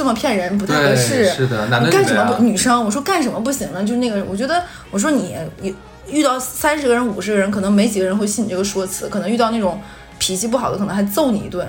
[0.02, 1.28] 这么骗人不太合，适？
[1.28, 2.42] 是的，男的你干什么不？
[2.42, 3.84] 女生，我说干什么不行呢？
[3.84, 4.60] 就那个，我觉得，
[4.90, 5.72] 我说你你
[6.08, 9.80] 遇到三十个人、五十个人，可能没几个人会信你这个说辞，可能遇到那种
[10.18, 11.64] 脾气不好的，可能还揍你一顿。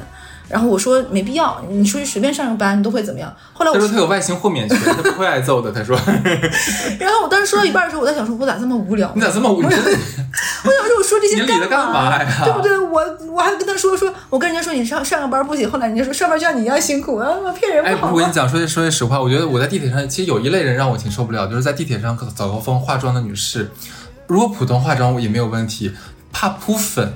[0.50, 3.32] 然后我说没必要，你出去随便上个班，你都会怎么样？
[3.54, 5.72] 后来我他说他有外形豁免权，他不会挨揍的。
[5.72, 5.96] 他说
[7.00, 9.14] 然后我当时说到一半的时候，我在想说，我咋这么无聊呢？
[9.18, 9.62] 你咋这么无？
[9.62, 12.76] 你真的我想说，我说这些你理他干嘛呀对不对？
[12.78, 13.02] 我
[13.34, 17.28] 我还跟他说说，我跟人家说你上上个班不行，后来人家说上班就像你一样辛苦啊，
[17.60, 18.12] 骗人哎，不好哎？
[18.14, 23.72] 我跟你讲，说句说句实话，我觉得我在地铁上，其实有一类人让我挺受不了，就是在地铁上早高峰化妆的女士，
[24.28, 25.92] 如果普通化妆也没有问题，
[26.32, 27.14] 怕扑粉，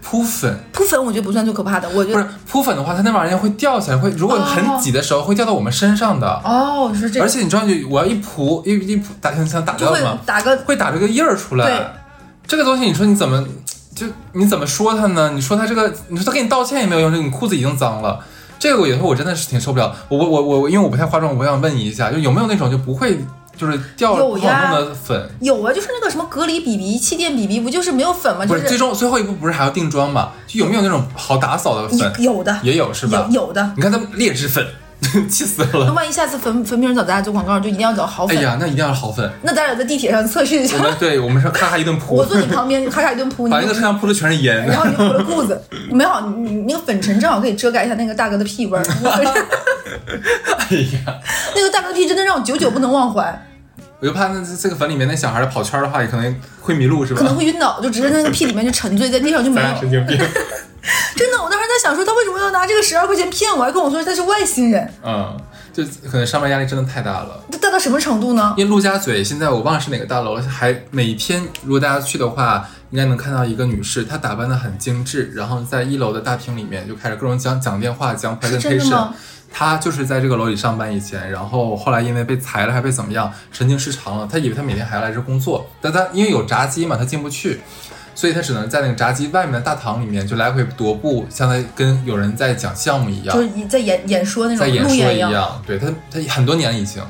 [0.00, 0.58] 扑粉。
[0.72, 6.40] 扑粉我觉得不算最可怕的，我觉得不是得扑粉的话，它那玩意儿会掉下来，会如果很挤的时候会掉到我们身上的。
[6.44, 10.18] 哦是这而，且你知道，就我要一扑一一扑打想打掉吗？
[10.24, 11.66] 打个会打这个印儿出来。
[11.66, 11.86] 对
[12.46, 13.44] 这个东西你说你怎么
[14.00, 15.30] 就你怎么说他呢？
[15.34, 18.18] 你说他这个，你说他给你道歉也没有用，你裤子已经脏了。
[18.58, 19.94] 这个我以后我真的是挺受不了。
[20.08, 23.18] 我我我我，因为我不太化妆，我想问你一下，就有没有那种就不会
[23.54, 25.30] 就是掉不好有呀弄的粉？
[25.40, 28.46] 有啊，就是那个什么隔离 BB、气垫 BB，不就是没有粉吗？
[28.46, 30.30] 不，就是最终最后一步不是还要定妆吗？
[30.46, 31.98] 就有没有那种好打扫的粉？
[32.18, 33.28] 有有的也有是吧？
[33.30, 33.72] 有有的。
[33.76, 34.66] 你看他们劣质粉，
[35.28, 35.92] 气死了那了。
[35.92, 38.36] 万一下次粉粉饼找咱俩做广告，就一定要找好粉。
[38.36, 39.30] 哎呀，那一定要是好粉。
[39.42, 44.66] 那咱俩在地铁上测试一下我，们对我们是咔咔一顿扑我，坐你旁边，咔咔一顿扑，你把那个车上铺的全是烟。
[44.66, 45.60] 然后你就脱了裤子，
[45.90, 48.84] 没好，你你那个粉尘正好可以遮盖一下那个大哥的屁味儿。
[48.86, 51.18] 哎呀，
[51.54, 53.46] 那个大哥的屁真的让我久久不能忘怀，
[54.00, 57.26] 我就怕那这个粉里面那小孩跑圈的话，也可能会迷路，是吧可？
[57.26, 59.68] 能会晕倒，就直接那个屁里面就沉醉在地上就没有。
[59.80, 60.18] 神经病。
[61.16, 65.38] 真的，我当时在想说他为什么要拿这个十二块钱骗我，还跟我说他是外星人，嗯，
[65.72, 67.44] 就可能上班压力真的太大了。
[67.60, 68.54] 大到什么程度呢？
[68.56, 79.14] 因为陆家嘴现在我忘了是哪个大楼了，还每天如果大家去的话，应该能看到一个女士，她打扮的很精致，然后在一楼的大厅里面就开始各种讲讲电话、讲 presentation 吗。
[79.52, 84.28] 她就是在这个楼里上班以前，然后后来因为被裁了还被怎么样，神经失常了。
[84.30, 87.60] 她以为她每天还要来这工作，但她因为有闸机嘛，她进不去，
[88.20, 95.62] 所以他只能在那个炸鸡外面的大堂里面就来回踱步，像在跟有人在讲项目一样就，是在演演说那种在演说一样。
[95.66, 97.02] 对他，他很多年了已经。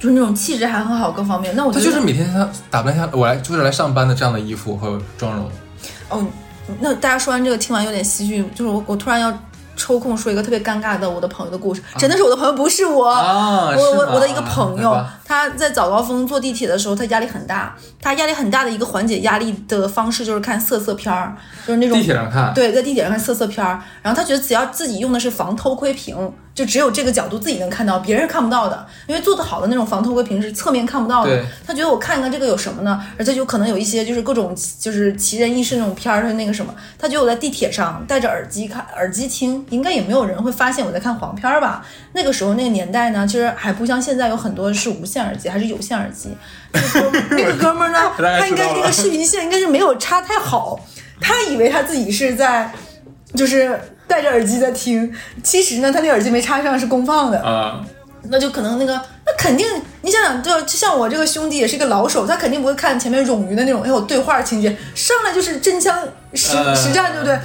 [0.00, 1.54] 就是那种气质还很好，各方面。
[1.54, 5.48] 那我觉得他就是每天他打扮下我来就是来上班的这样的衣服和妆容，
[6.08, 6.26] 哦，
[6.80, 9.30] 那大家说完这个，听完有点唏嘘，就是我我突然要
[9.80, 13.08] 抽空说一个特别尴尬的我的朋友的故事，真的是我的朋友，不是我。
[13.08, 17.74] 啊，我我我的一个朋友，他在早高峰坐地铁的时候，他压力很大。
[18.02, 21.34] 他压力很大的一个缓解压力的方式就是看色色片儿，
[21.66, 31.44] 就是那种地铁上看，对，在地铁上看色色片儿，然后他觉得只要自己用的是防偷窥屏，就只有这个角度自己能看到，别人看不到的，因为做的好的那种防偷窥屏是侧面看不到的对。
[31.66, 33.00] 他觉得我看一看这个有什么呢？
[33.18, 41.86] 而且就可能有一些就是各种就是奇人异事那种片儿，他那个什么，他觉得我在地铁上戴着耳机看耳机听，应该也没有人会发现我在看黄片儿吧？
[42.12, 46.30] 那个时候那个年代呢，其实还不像现在有很多是无线耳机，还是有线耳机。
[46.72, 50.78] 那个哥们儿呢， 他应该知道了这个视频线应该是没有插太好，
[51.20, 52.72] 他以为他自己是在
[53.34, 53.80] 就是
[54.10, 57.80] 戴着耳机在听，其实呢，他那耳机没插上是公放的，啊，
[58.24, 58.92] 那就可能那个
[59.24, 59.64] 那肯定，
[60.02, 65.96] 你想想，就就像我这个兄弟也是一个老手，他肯定不会看前面冗余的那种，哎呦对话情节，上来就是真枪
[66.34, 67.38] 实呃实战，对不对？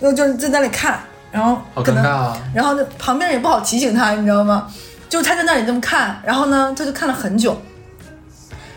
[0.00, 2.38] 然后就在那里看，然后可能尴尬啊！
[2.54, 4.68] 然后呢，旁边人也不好提醒他，你知道吗？
[5.08, 7.60] 就是他在那里这么看，然后呢，他就看了很久，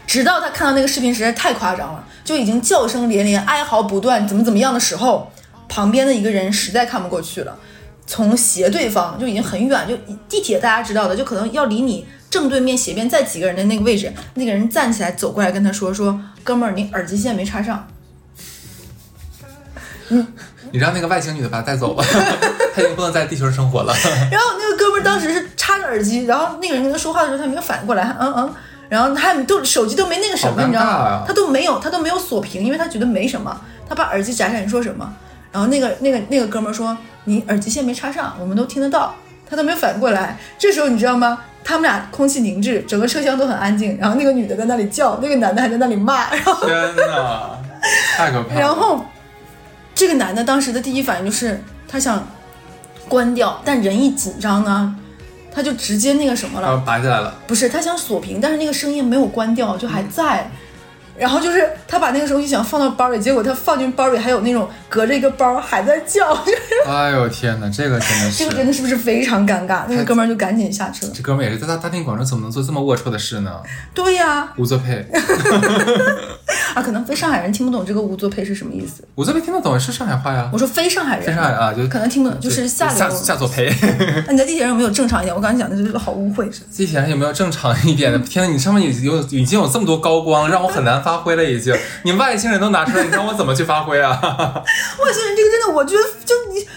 [0.07, 5.31] 直到他看到那个视频实在太夸张了，就已经叫声连连、哀嚎不断，怎么怎么样的时候，
[5.75, 7.53] 旁边的一个人实在看不过去了，
[8.07, 9.97] 从斜对方就已经很远，就
[10.29, 17.85] 地铁大家知道的，就可能要离你正对面斜边再几个人的那个位置，那个人站起来走过来跟他说说，哥们儿，你耳机线没插上。
[20.71, 22.05] 你让那个外星女的把她带走吧，
[22.73, 23.93] 她已经不能在地球上生活了。
[24.31, 28.53] 然后那个哥们儿当时是插着耳机，然后那个人跟他说话的时候，他没有反应过来，嗯嗯，
[28.87, 31.23] 然后他还都手机都没那个什么，你知道吗啊？
[31.27, 33.59] 他都没有，他都没有锁屏，因为他觉得没什么，
[33.89, 35.13] 他把耳机摘下来，你说什么？
[35.55, 39.15] 然后那个那个那个哥们儿说你耳机线没插上，我们都听得到，
[39.49, 40.37] 他都没有反应过来。
[40.57, 41.39] 这时候你知道吗？
[41.63, 47.57] 他们俩空气凝滞，整个车厢都很安静，然后那个女的在那里叫，那个男的还在那里骂，然后天哪，
[48.17, 48.59] 太可怕了！
[48.59, 49.05] 然后
[49.93, 52.27] 这个男的当时的第一反应就是他想
[53.07, 54.93] 关掉，但人一紧张呢，
[55.53, 60.51] 他就直接那个什么了，然后拔下来了，不是他想锁屏，但是那个声音没有关掉，就还在。
[61.17, 69.83] 然后就是他把那个东西想放到包里，结果他放进包里还有那种隔着一个包还在叫，就 是哎呦天哪，这个真的是，这个真的是不是非常尴尬？
[69.89, 71.05] 那个哥们儿就赶紧下车。
[71.13, 73.51] 这哥们儿也是在大大庭广众，怎么能做这么龌龊的事呢？
[73.93, 75.05] 对呀、吴作配，
[76.73, 79.05] 啊，可能非上海人听不懂这个无作配是什么意思。
[79.15, 83.09] 吴作配听得懂是上海话呀，我说非上海人，非上海啊，就可能听不懂，就是下下。
[83.09, 83.69] 下作培。
[84.27, 85.35] 那你在地铁上有没有正常一点？
[85.35, 86.49] 我刚才讲的就是好污秽。
[86.73, 88.19] 地铁上有没有正常一点的？
[88.25, 91.43] 天呐，你上面已有已经有这么多高光，让我很难发挥了。
[91.43, 94.61] 已经，你外星人都拿出来，你让我怎么去发挥啊？
[95.03, 96.67] 外星人这个真的，我觉得就你，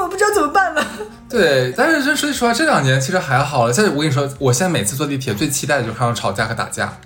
[0.00, 0.86] 我不知道怎么办了。
[1.28, 3.72] 对，但是这说句实话，这两年其实还好了。
[3.72, 6.98] 现在我跟你说，我现在每次坐地铁最期待的就是看到吵架和打架，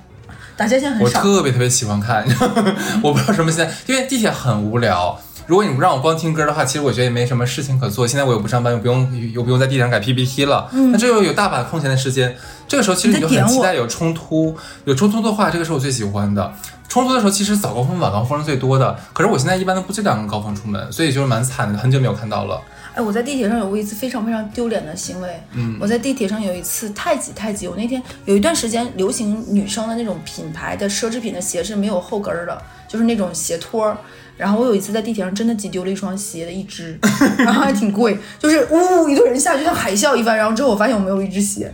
[0.56, 2.26] 打架现在我很少，我特别特别喜欢看。
[3.02, 5.18] 我不知道什么现在，因为地铁很无聊。
[5.46, 8.04] 如果你不让我光听歌的话，其实我觉得也没什么事情可做。
[8.04, 12.36] 现在我又不上班，又不用又不用在地铁上改 PPT 了，那这又有大把空闲的时间。
[12.66, 16.52] 这个时候其实你就很期待有冲突，有冲突的话，这个是我最喜欢的。
[16.96, 18.98] 冲突的时候，其实早高峰、晚高峰是最多的。
[19.12, 22.58] 可是我现在一般都不这两个高峰出门，所以就是蛮惨的，很久没有看到了。
[22.94, 25.28] 哎，我在地铁上有过一次非常非常丢脸的行为。
[25.52, 33.98] 嗯我在地铁上有一次太挤太挤，我那天有一段时间流行女生的那种品牌的奢侈品的鞋是没有后跟儿的，就是那种鞋托儿。
[34.38, 36.98] 然后我有一次在地铁上真的挤丢了一双鞋的一只，
[37.36, 40.34] 然后还挺贵，就是呜呜一堆人下去像海啸一般。
[40.34, 41.70] 然后之后我发现我没有一只鞋，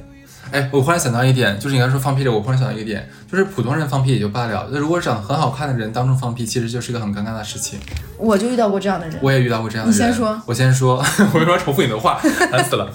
[0.52, 7.80] 哎，我忽然想到一点，就是你刚才说放屁这，我忽然想到一个点，就是普通人放屁也就罢了，那如果长得很好看的人当众放屁，其实就是一个很尴尬的事情。
[8.18, 9.18] 我就遇到过这样的人。
[9.22, 9.98] 我也遇到过这样的人。
[9.98, 10.96] 你先说，我先说，
[11.32, 12.20] 我为什么要重复你的话？
[12.50, 12.88] 烦死了。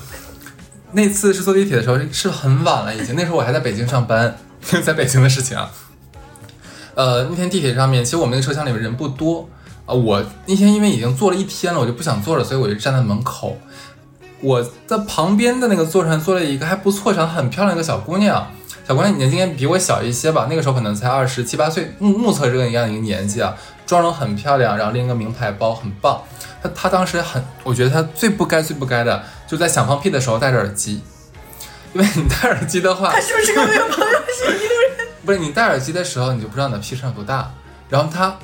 [0.92, 5.72] 那次是坐地铁的时候，是很晚了已经，那时候我还在北京上班， 在北京的事情啊。
[6.94, 9.50] 呃，那天地铁上面，其实我们那个车厢里面人不多
[9.88, 13.58] 啊、我那天因为已经坐了一天了，我就不想坐了，所以我就站在门口。
[14.42, 18.52] 我的旁边的那个座上坐了一个还不错、长得很漂亮一个小姑娘，
[18.88, 26.22] 小姑娘年纪应该比我小一些吧，那个时候可能才二十七八岁，目目测这个一样一个年纪啊，妆容很漂亮，然后拎个名牌包，很棒。
[26.62, 31.02] 她她当时很，我觉得她最不该最不该的，就在想放屁的时候戴着耳机，
[31.94, 35.08] 因为你戴耳机的话 他，是不是跟我有朋友是一路人？
[35.26, 37.52] 不是你戴耳机的时候，你就不知道你的屁声有多大。
[37.90, 38.36] 然后她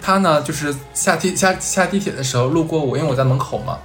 [0.00, 3.78] 她呢，就是下地下下地铁的时候路过我，因为我在门口嘛，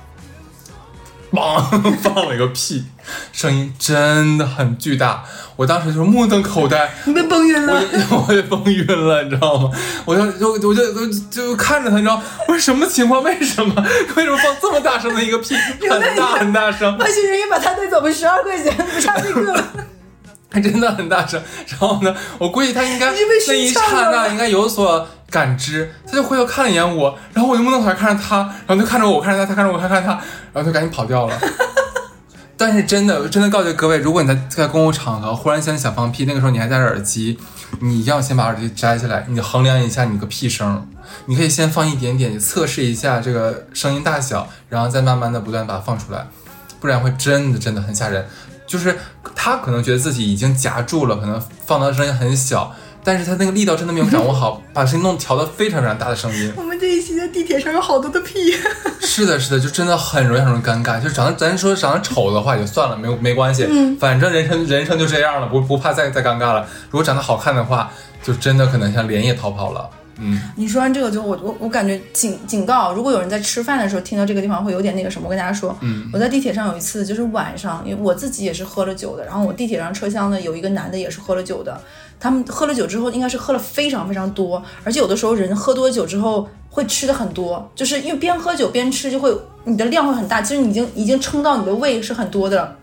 [1.36, 2.84] 砰 放了一个屁，
[3.32, 5.23] 声音真的很巨大，
[5.55, 7.84] 我当时就目瞪口呆，你被崩晕我了。
[8.27, 9.71] 我也崩晕了，你知道吗？
[10.05, 13.23] 我就就我就就就看着他，你知道我说什么情况？
[13.23, 13.73] 为什么
[14.15, 15.55] 为什么放这么大声的一个屁，
[15.89, 19.65] 很大很大声，外星人也把他带走了十二块钱，不差这个了。
[20.53, 21.41] 还真的很大声。
[21.65, 23.13] 然后呢，我估计他应该
[23.47, 30.13] 那一刹那应该有所感知，他就回头看了一眼我，然后我就目瞪口呆看着他，然后就看着我，我看着他，他看着我，他看着他，
[30.53, 31.39] 然后就赶紧跑掉了。
[32.57, 37.39] 但是真的，真的告诫各位，如果你在在公共场合忽然间想放屁，那个时候你还戴着耳机，
[37.79, 40.88] 你一定要先把耳机摘下来，你衡量一下你个屁声，
[41.25, 46.27] 你可以先放一点点，测试一下这个声音大小，然后再慢慢的不断把它放出来，
[46.79, 48.27] 不然会真的真的很吓人。
[48.67, 48.95] 就是
[49.36, 52.71] 他可能觉得自己已经夹住了，可能放的声音很小，
[53.03, 56.53] 但是他那个力道真的没有掌握好，把声音弄调的非常非常大的声音。
[56.57, 58.53] 我们这一期在地铁上有好多的屁。
[59.01, 61.01] 是的，是的，就真的很容易很容易尴尬。
[61.01, 66.65] 就长得咱说长得丑的话也就算了，没有没关系，嗯反正人生人生就这样了，不不怕再再尴尬了。
[66.89, 67.91] 如果长得好看的话，
[68.23, 69.89] 就真的可能像连夜逃跑了。
[70.23, 81.81] 嗯，你说完这个之后，我我我感觉警警告，如果有人在吃饭的时候听到这个地方会有点那个什么，我跟大家说，嗯，我在地铁上有一次就是晚上，因为我自己也是喝了酒的，然后我地铁上车厢呢有一个男的也是喝了酒的，
[82.22, 92.78] 他们喝了酒之后应该是喝了非常非常多，而且有的时候人喝多酒之后会吃的很多，就是因为边喝酒边吃就会你的量会很大，其实你已经已经撑到你的胃是很多的。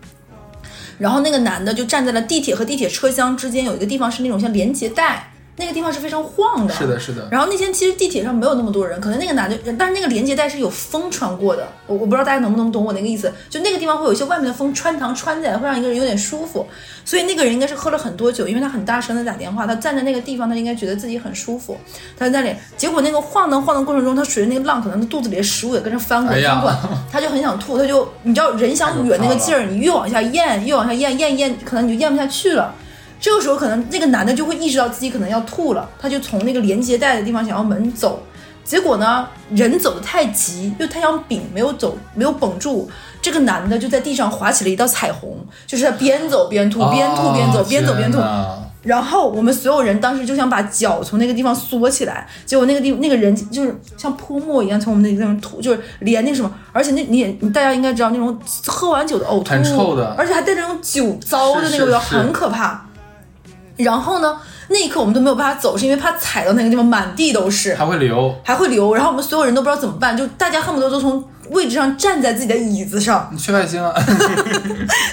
[0.97, 6.73] 然后那个男的就站在了地铁和地铁车厢之间有一个地方是那种像连接带，那个地方是非常晃的。
[6.73, 7.27] 是的，是的。
[7.29, 16.65] 然后那天其实地铁上没有那么多人，可能那个男的，但是那个连接带是有风穿过的，我我不知道大家能不能懂我那个意思，就那个地方会有一些外面的风穿堂穿进来，会让一个人有点舒服。
[17.03, 21.75] 所以那个人应该是喝了很多酒，因为他很大声的打电话，他站在那个地方，他应该觉得自己很舒服，
[22.17, 26.73] 他在那里，结果那个晃荡晃荡过程中，他随着那个浪，可能他肚子里的食物也跟着翻滚翻滚，
[27.11, 32.75] 他就很想吐，他就你知道人想哕那个劲儿，你越往下咽，越往下咽，咽咽，可能你就咽不下去了。
[33.19, 38.23] 这个时候，可能那个男的就会意识到自己可能要吐了，他就从那个连接带的地方想要门走，
[38.63, 42.89] 结果呢，人走的太急，又太想柄没有走，没有绷住，
[43.21, 48.19] 这个男的就在地上划起了一道彩虹，就是他边走边吐，边吐边走，哦边走边吐
[48.81, 60.15] 然后我们所有人当时就想把脚从那个地方缩起来，结果那个地那个人就是像泼墨一样从我们那个地方吐，就是连那什么，而且那你也你大家应该知道那种喝完酒的呕吐，很臭的。
[60.17, 62.85] 而且还带着那种酒糟的那个味道，很可怕。
[63.83, 64.37] 然后呢，
[64.69, 68.93] 那一刻我们都没有办法走，是因为怕踩到那个地方满地都是，还会流，还会流。
[68.93, 73.91] 然后我们所有人都不知道怎么办，就大家恨不得都从位置上站在自己的椅子上，你缺外星啊！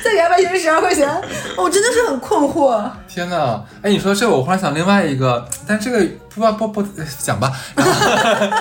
[0.04, 1.08] 再给他外星十二块钱，
[1.56, 2.90] 我真的是很困惑。
[3.08, 3.62] 天哪！
[3.82, 6.04] 哎，你说这个，我忽然想另外一个，但这个
[6.34, 7.52] 不不不不讲吧。
[7.74, 7.86] 然
[8.50, 8.56] 后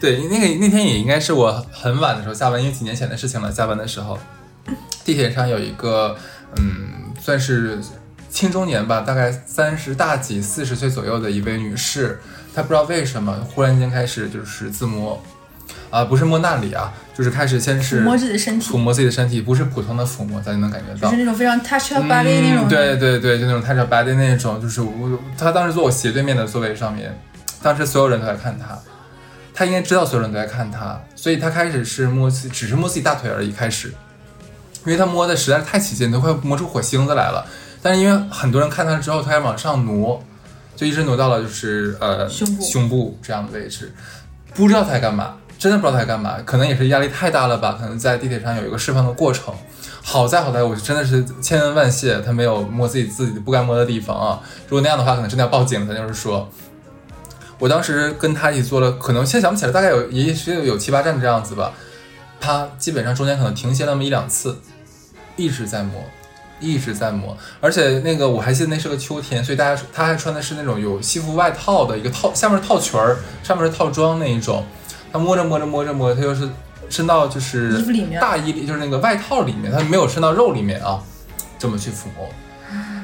[0.00, 3.52] 对，那个那天也应该是我很晚的时候下班，因为几年前的事情了。
[3.52, 4.18] 下班的时候，
[5.04, 6.16] 地铁上有一个，
[6.56, 7.78] 嗯，算是
[8.30, 12.20] 青中年吧，大概三十大几、四十岁左右的一位女士，
[12.54, 15.22] 她不知道为什么忽然间开始就是自摸，
[15.90, 21.16] 啊、不是摸那里啊，就是开始先是抚摸自己的身体抚摸自己的身体，不是普通的抚摸，咱就能感觉到就是。
[21.16, 27.18] 那种非常 touch your body 那种、嗯，对对对，就那种 touch your body 那种，就是我她当时坐我斜对面的座位上面，
[27.62, 28.78] 当时所有人都在看她，
[29.54, 33.88] 他应该知道所有人都在看他，所以他开始是摸自己，只是摸自己大腿而已，开始，
[34.84, 37.44] 因为他摸的实在是太起劲，都快摸出火星子来了。
[37.82, 40.22] 但是因为很多人看他之后，他还往上挪，
[40.76, 43.92] 就一直挪到了就是呃胸部胸部这样的位置，
[44.54, 49.54] 不知道他在干嘛，真的不知道他在干嘛，可能也是压力太大了吧，可能在地铁上有一个释放的过程。
[50.00, 54.40] 好在好在，我真的是千恩万谢，他没有摸自己自己不该摸的地方啊！
[54.66, 55.86] 如果那样的话，可能真的要报警。
[55.86, 56.48] 咱就是说，
[57.58, 61.72] 我当时跟他一起坐了，可能现在想不起来，大概有也是有七八站这样子吧。
[62.40, 64.56] 他基本上中间可能停歇那么一两次，
[65.36, 66.02] 一直在摸，
[66.60, 67.36] 一直在摸。
[67.60, 74.64] 而且那个我还记得那是个秋天，所以大家他还穿的是那种有西服外套的一个套，下面是套裙儿，上面是套装那一种。
[75.12, 76.48] 他摸着摸着摸着摸着，他就是
[76.90, 81.00] 伸到就是衣服里面大衣里，就是那个外套里面，他没有伸到肉里面啊，
[81.58, 82.28] 这么去抚摸。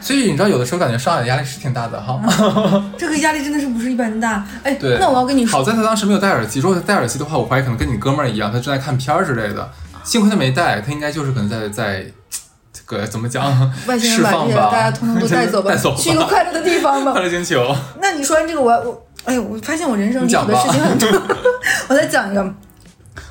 [0.02, 2.20] 所以你知道，有的时候感觉上海的压力是挺大的哈。
[2.98, 4.46] 这个压力真的是不是一般大。
[4.62, 9.70] 哎，对，那我要跟你说，好在他当时没有戴耳机，如果他戴耳机的话，我怀疑可能跟你哥们儿一样，他正在看片儿之类的。
[10.04, 12.38] 幸亏他没戴，他应该就是可能在在这
[12.86, 13.44] 个怎么讲，
[13.86, 17.22] 外星人把这些，大家通通都带走吧， 带走吧去一个快乐的地方吧快。
[17.22, 17.74] 乐星球。
[18.00, 21.08] 那你说完这个我，我哎，我发现我人生离谱的事情很多。
[21.88, 22.54] 我再讲一个，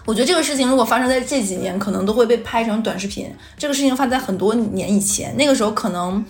[0.06, 3.34] 我觉得这个事情如果发生在这几年，可能都会被拍成短视频。
[3.58, 6.24] 这个事情发生在很多年以前，那个时候可能。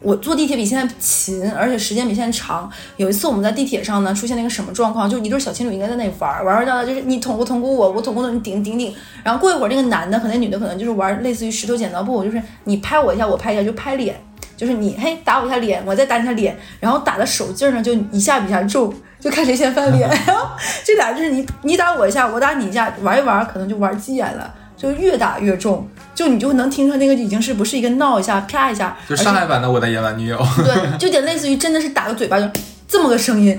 [0.00, 2.70] 我坐地铁比现在勤，而且时间比现在长。
[2.96, 5.10] 有一次我们在地铁上呢，出现了一个什么状况？
[5.10, 8.94] 就一对小情侣应该在那里玩儿，玩儿到就是你捅咕捅咕我，我捅咕你，顶顶顶。
[9.24, 14.14] 然后过一会儿，那个男的和那女的可能就是玩类似于石头剪刀布，就是你拍我一下，我拍一下，就拍脸。
[14.56, 20.08] 就是你嘿打我一下脸，我再打你一下脸，然后打的手劲儿呢就一下比一下重，就看谁先翻脸。
[20.26, 20.48] 然后
[20.84, 25.88] 这俩就是你你打我一下，我打你一下，玩一玩可能就玩急眼了，就越打越重，
[26.18, 32.50] 就你就能听出来那个已经是不是一个闹一下啪一下，就上海版的我的野蛮女友， 对，就有点类似于真的是打个嘴巴就
[32.88, 33.56] 这么个声音。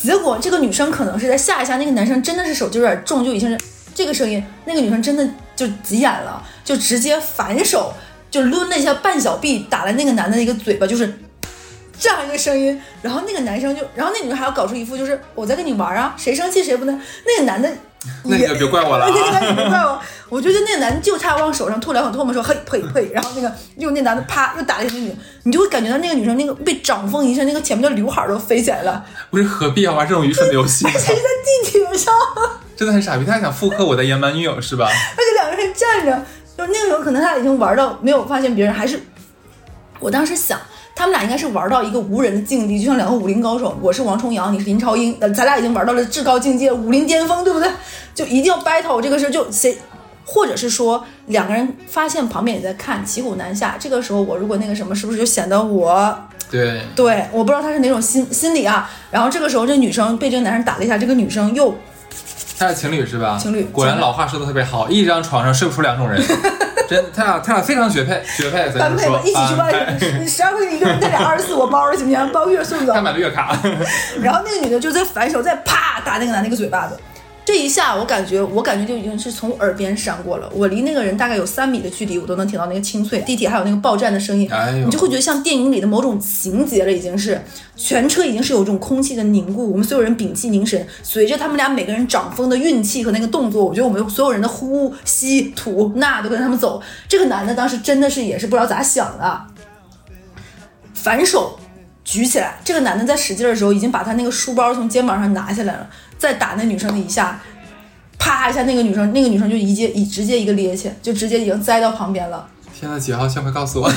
[0.00, 3.58] 结果这个女生可能是在吓一下那个男生，真的是手就有点重，就已经是
[3.96, 7.92] 这个声音，那个女生真的就急眼了，就直接反手
[8.30, 11.18] 就抡了一下半小臂，打了那个男的一个嘴巴，就是
[11.98, 12.80] 这样一个声音。
[13.02, 16.96] 然后那个男生就，然后那女生还要搞出一副就是我在跟你玩啊，谁生气谁不能。
[17.26, 17.74] 那个男的也
[18.24, 19.10] 那个别怪我了啊
[19.54, 30.86] 别怪我，我觉得那个男的就差往手上吐两口唾沫说嘿呸呸， 然后那个又那男的啪又打了一下那女，你就会感觉到那个女生那个被掌风一下，那个前面的刘海儿都飞起来了，不是何必要玩这种愚蠢的游戏？
[30.86, 32.14] 而且是在地铁上。
[32.76, 34.86] 真的很傻逼，他还想复刻我的野蛮女友是吧？
[34.86, 36.24] 而且两个人站着，
[36.56, 39.00] 就那个时候可能他已经玩到没有发现别人，还是
[39.98, 40.60] 我当时想，
[40.98, 47.70] 他们俩应该是玩到一个无人的境地，就像两个武林高手，我是王重阳，你是林超英，呃咱俩已经玩到了至高境界，武林巅峰，对不对？
[48.16, 49.78] 就一定要 battle 这个事儿就谁。
[50.24, 53.76] 或者是说两个人发现旁边也在看，骑虎难下。
[53.78, 56.18] 这个时候我如果那个什么，是不是就显得我
[56.50, 57.24] 对，对？
[57.30, 58.90] 我不知道他是哪种心心理啊。
[59.12, 61.72] 然后这个时候这女生被这个男生打了一下，这个女生又
[62.58, 63.38] 他是情侣是吧？
[63.40, 66.20] 情侣果然老话说的特别好，一张床上睡不出两种人，
[66.88, 68.70] 真他俩他俩非常绝配，绝配。
[68.78, 72.32] 般配吧，一起去吧般配，十二块钱一个人，带俩二十四我包了，行不行？
[72.32, 73.02] 包月送走他。
[73.02, 73.54] 买了月卡，
[74.22, 76.98] 然后那个女的就在反手再啪打那个男的一个嘴巴子。
[77.48, 80.52] 这一下我感觉，我感觉就已经是从耳边闪过了。
[80.54, 83.20] 我离那个人大概有三米的距离，我都能听到那个清脆。
[83.20, 87.40] 地铁还有那个报站的声音，哎你就会觉得像电影里的某种情节了，已经是
[87.74, 89.72] 全车已经是有这种空气的凝固。
[89.72, 96.82] 我们所有人屏气凝神，随着他们俩每个人掌风的运气和那个动作，我觉得我们所有人的呼吸吐纳都跟他们走。
[97.08, 99.40] 这个男的当时真的是也是不知道咋想的，
[100.92, 101.58] 反手
[102.08, 105.86] 举起来，这个男的在使劲的时候，已经把他那个书包从肩膀上拿下来了，
[106.16, 107.38] 再打那女生的一下，
[108.18, 112.48] 啪一下，那个女生那个女生就一接一直接一个趔趄，就直接已经栽到旁边了。
[112.74, 113.92] 天呐，几号线快告诉我，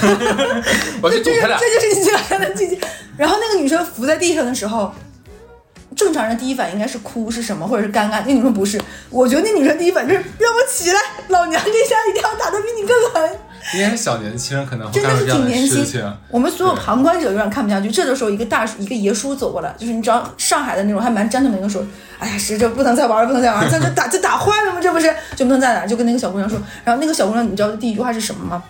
[1.02, 1.58] 我要去堵他俩。
[1.58, 2.78] 这就是你经常的季节。
[3.16, 4.92] 然后那个女生伏在地上的时候，
[5.96, 8.22] 正常人第一反应应该是哭是什么，或者是尴尬。
[8.28, 8.78] 那女生不是，
[9.10, 11.00] 我觉得那女生第一反应就是让我起来，
[11.30, 13.40] 老娘这下一定要打得比你更狠。
[13.74, 16.14] 应该是小年轻人可能会真的是干这样挺年轻的事情。。
[16.30, 17.90] 我们所有旁观者有点看不下去。
[17.90, 21.84] 这个时候，一个大叔，一个爷叔走过来，就是你知道上海的那种，还蛮 gentleman 的说
[22.20, 24.80] ：“哎呀，是这不能再玩了，不能再玩了，这这打这打坏了吗？
[24.82, 26.60] 这不是就不能再打？”就跟那个小姑娘说。
[26.84, 28.64] 然后那个小姑娘，你知道第一句话是什么吗？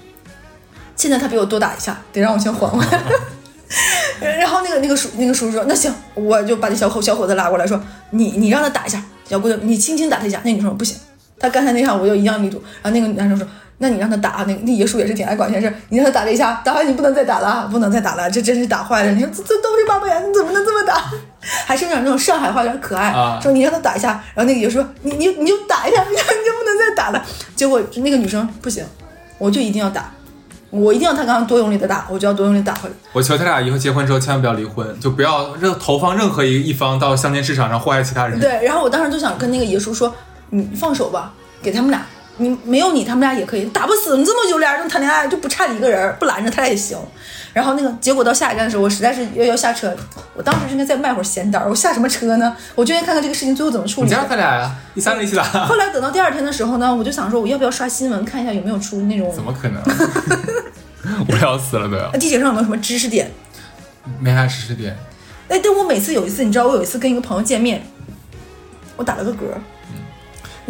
[0.96, 2.88] 现在他比我多打一下，得让我先缓缓。
[4.20, 7.82] 然后那个那个叔那个叔叔说：“那行，我就把那小伙小伙子拉过来说，
[8.12, 10.98] 你你让他打一下，小姑娘你轻轻打他一下。”那女生说：“不行，
[11.40, 13.48] 他刚才那下我就一样力度。”然后那个男生说
[13.82, 19.12] ：“那你让他打啊。”那那爷叔也是挺爱管闲事，你让他打这一下，打完你不能再打了啊，不能再打了，这真是打坏了。
[19.12, 21.12] 你说这这都是八百元，你怎么能这么打？
[21.66, 27.26] 还是有点那种上海话，有点可爱，啊说你让他打一下，然后那个爷叔说你你你就打一下，你 就你就不能再打了。
[27.56, 28.86] 结果那个女生不行，
[29.38, 30.12] 我就一定要打。
[30.70, 32.96] 我一定要他刚刚多用力的打，我就要多用力打回来。
[33.12, 38.40] 我求他俩以后结婚之后千万不要离婚，就不要任投放任何一一方到相亲市场上祸害其他人。
[38.40, 40.16] 对，然后我当时就想跟那个爷叔说，
[40.52, 42.06] 你放手吧，给他们俩，
[42.38, 46.98] 你没有你，他们俩也可以，打不死你这么久俩人谈恋爱就不差你一个人，不拦着他俩也行。
[47.54, 49.94] 然后那个结果到下一站的时候，我实在是要要下车，
[50.34, 52.56] 我当时就应该再卖会儿闲单儿，我下什么车呢？
[52.76, 54.28] 我就应该看看这个事情最后怎么处理你让。
[54.28, 59.84] 他俩呀，你三个一起打，后来等到第二天的时候呢，我就想说，我要不要刷新闻看一下有没有出那种怎么可能？
[61.28, 63.30] 我要死了都要，地铁上有没有什么知识点？
[64.20, 64.96] 没啥知识点。
[65.50, 67.84] 哎，但我每次有一次，你知道我有一次跟一个朋友见面，
[68.96, 69.36] 我打了个嗝。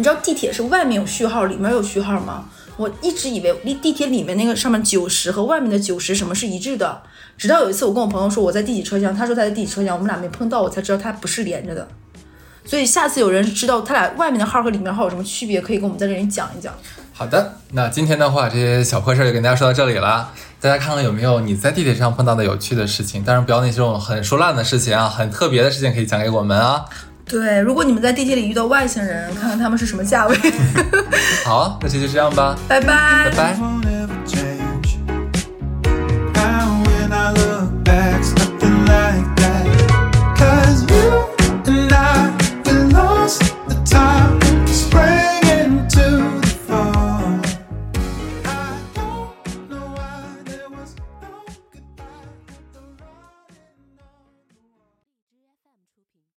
[0.02, 2.46] 你知道地铁是外面有序号，里面有序号吗？
[2.76, 7.00] 我一直以为地地铁里面那个上面九十和外面的九十什么是一致的，
[7.38, 11.86] 直到有一次我跟我朋友说我在第几车厢，他说他在第几车厢，我们俩没碰到，我才知道他不是连着的。
[12.64, 16.74] 所以下次有人知道他俩外面的号和里面号有什么区别，可以跟我们在这里讲一讲。
[17.12, 20.32] 好的，那今天的话，这些小破事儿就跟大家说到这里了。
[20.60, 26.84] 大家看看有没有你在地铁上碰到的有趣的事情，当然不要那种很说烂的事情啊，很特别的事情可以讲给我们啊。
[27.32, 30.36] 对，如果你们在地铁里遇到外星人，看看他们是什么价位。
[31.46, 34.01] 好，那这就这样吧，拜拜拜拜。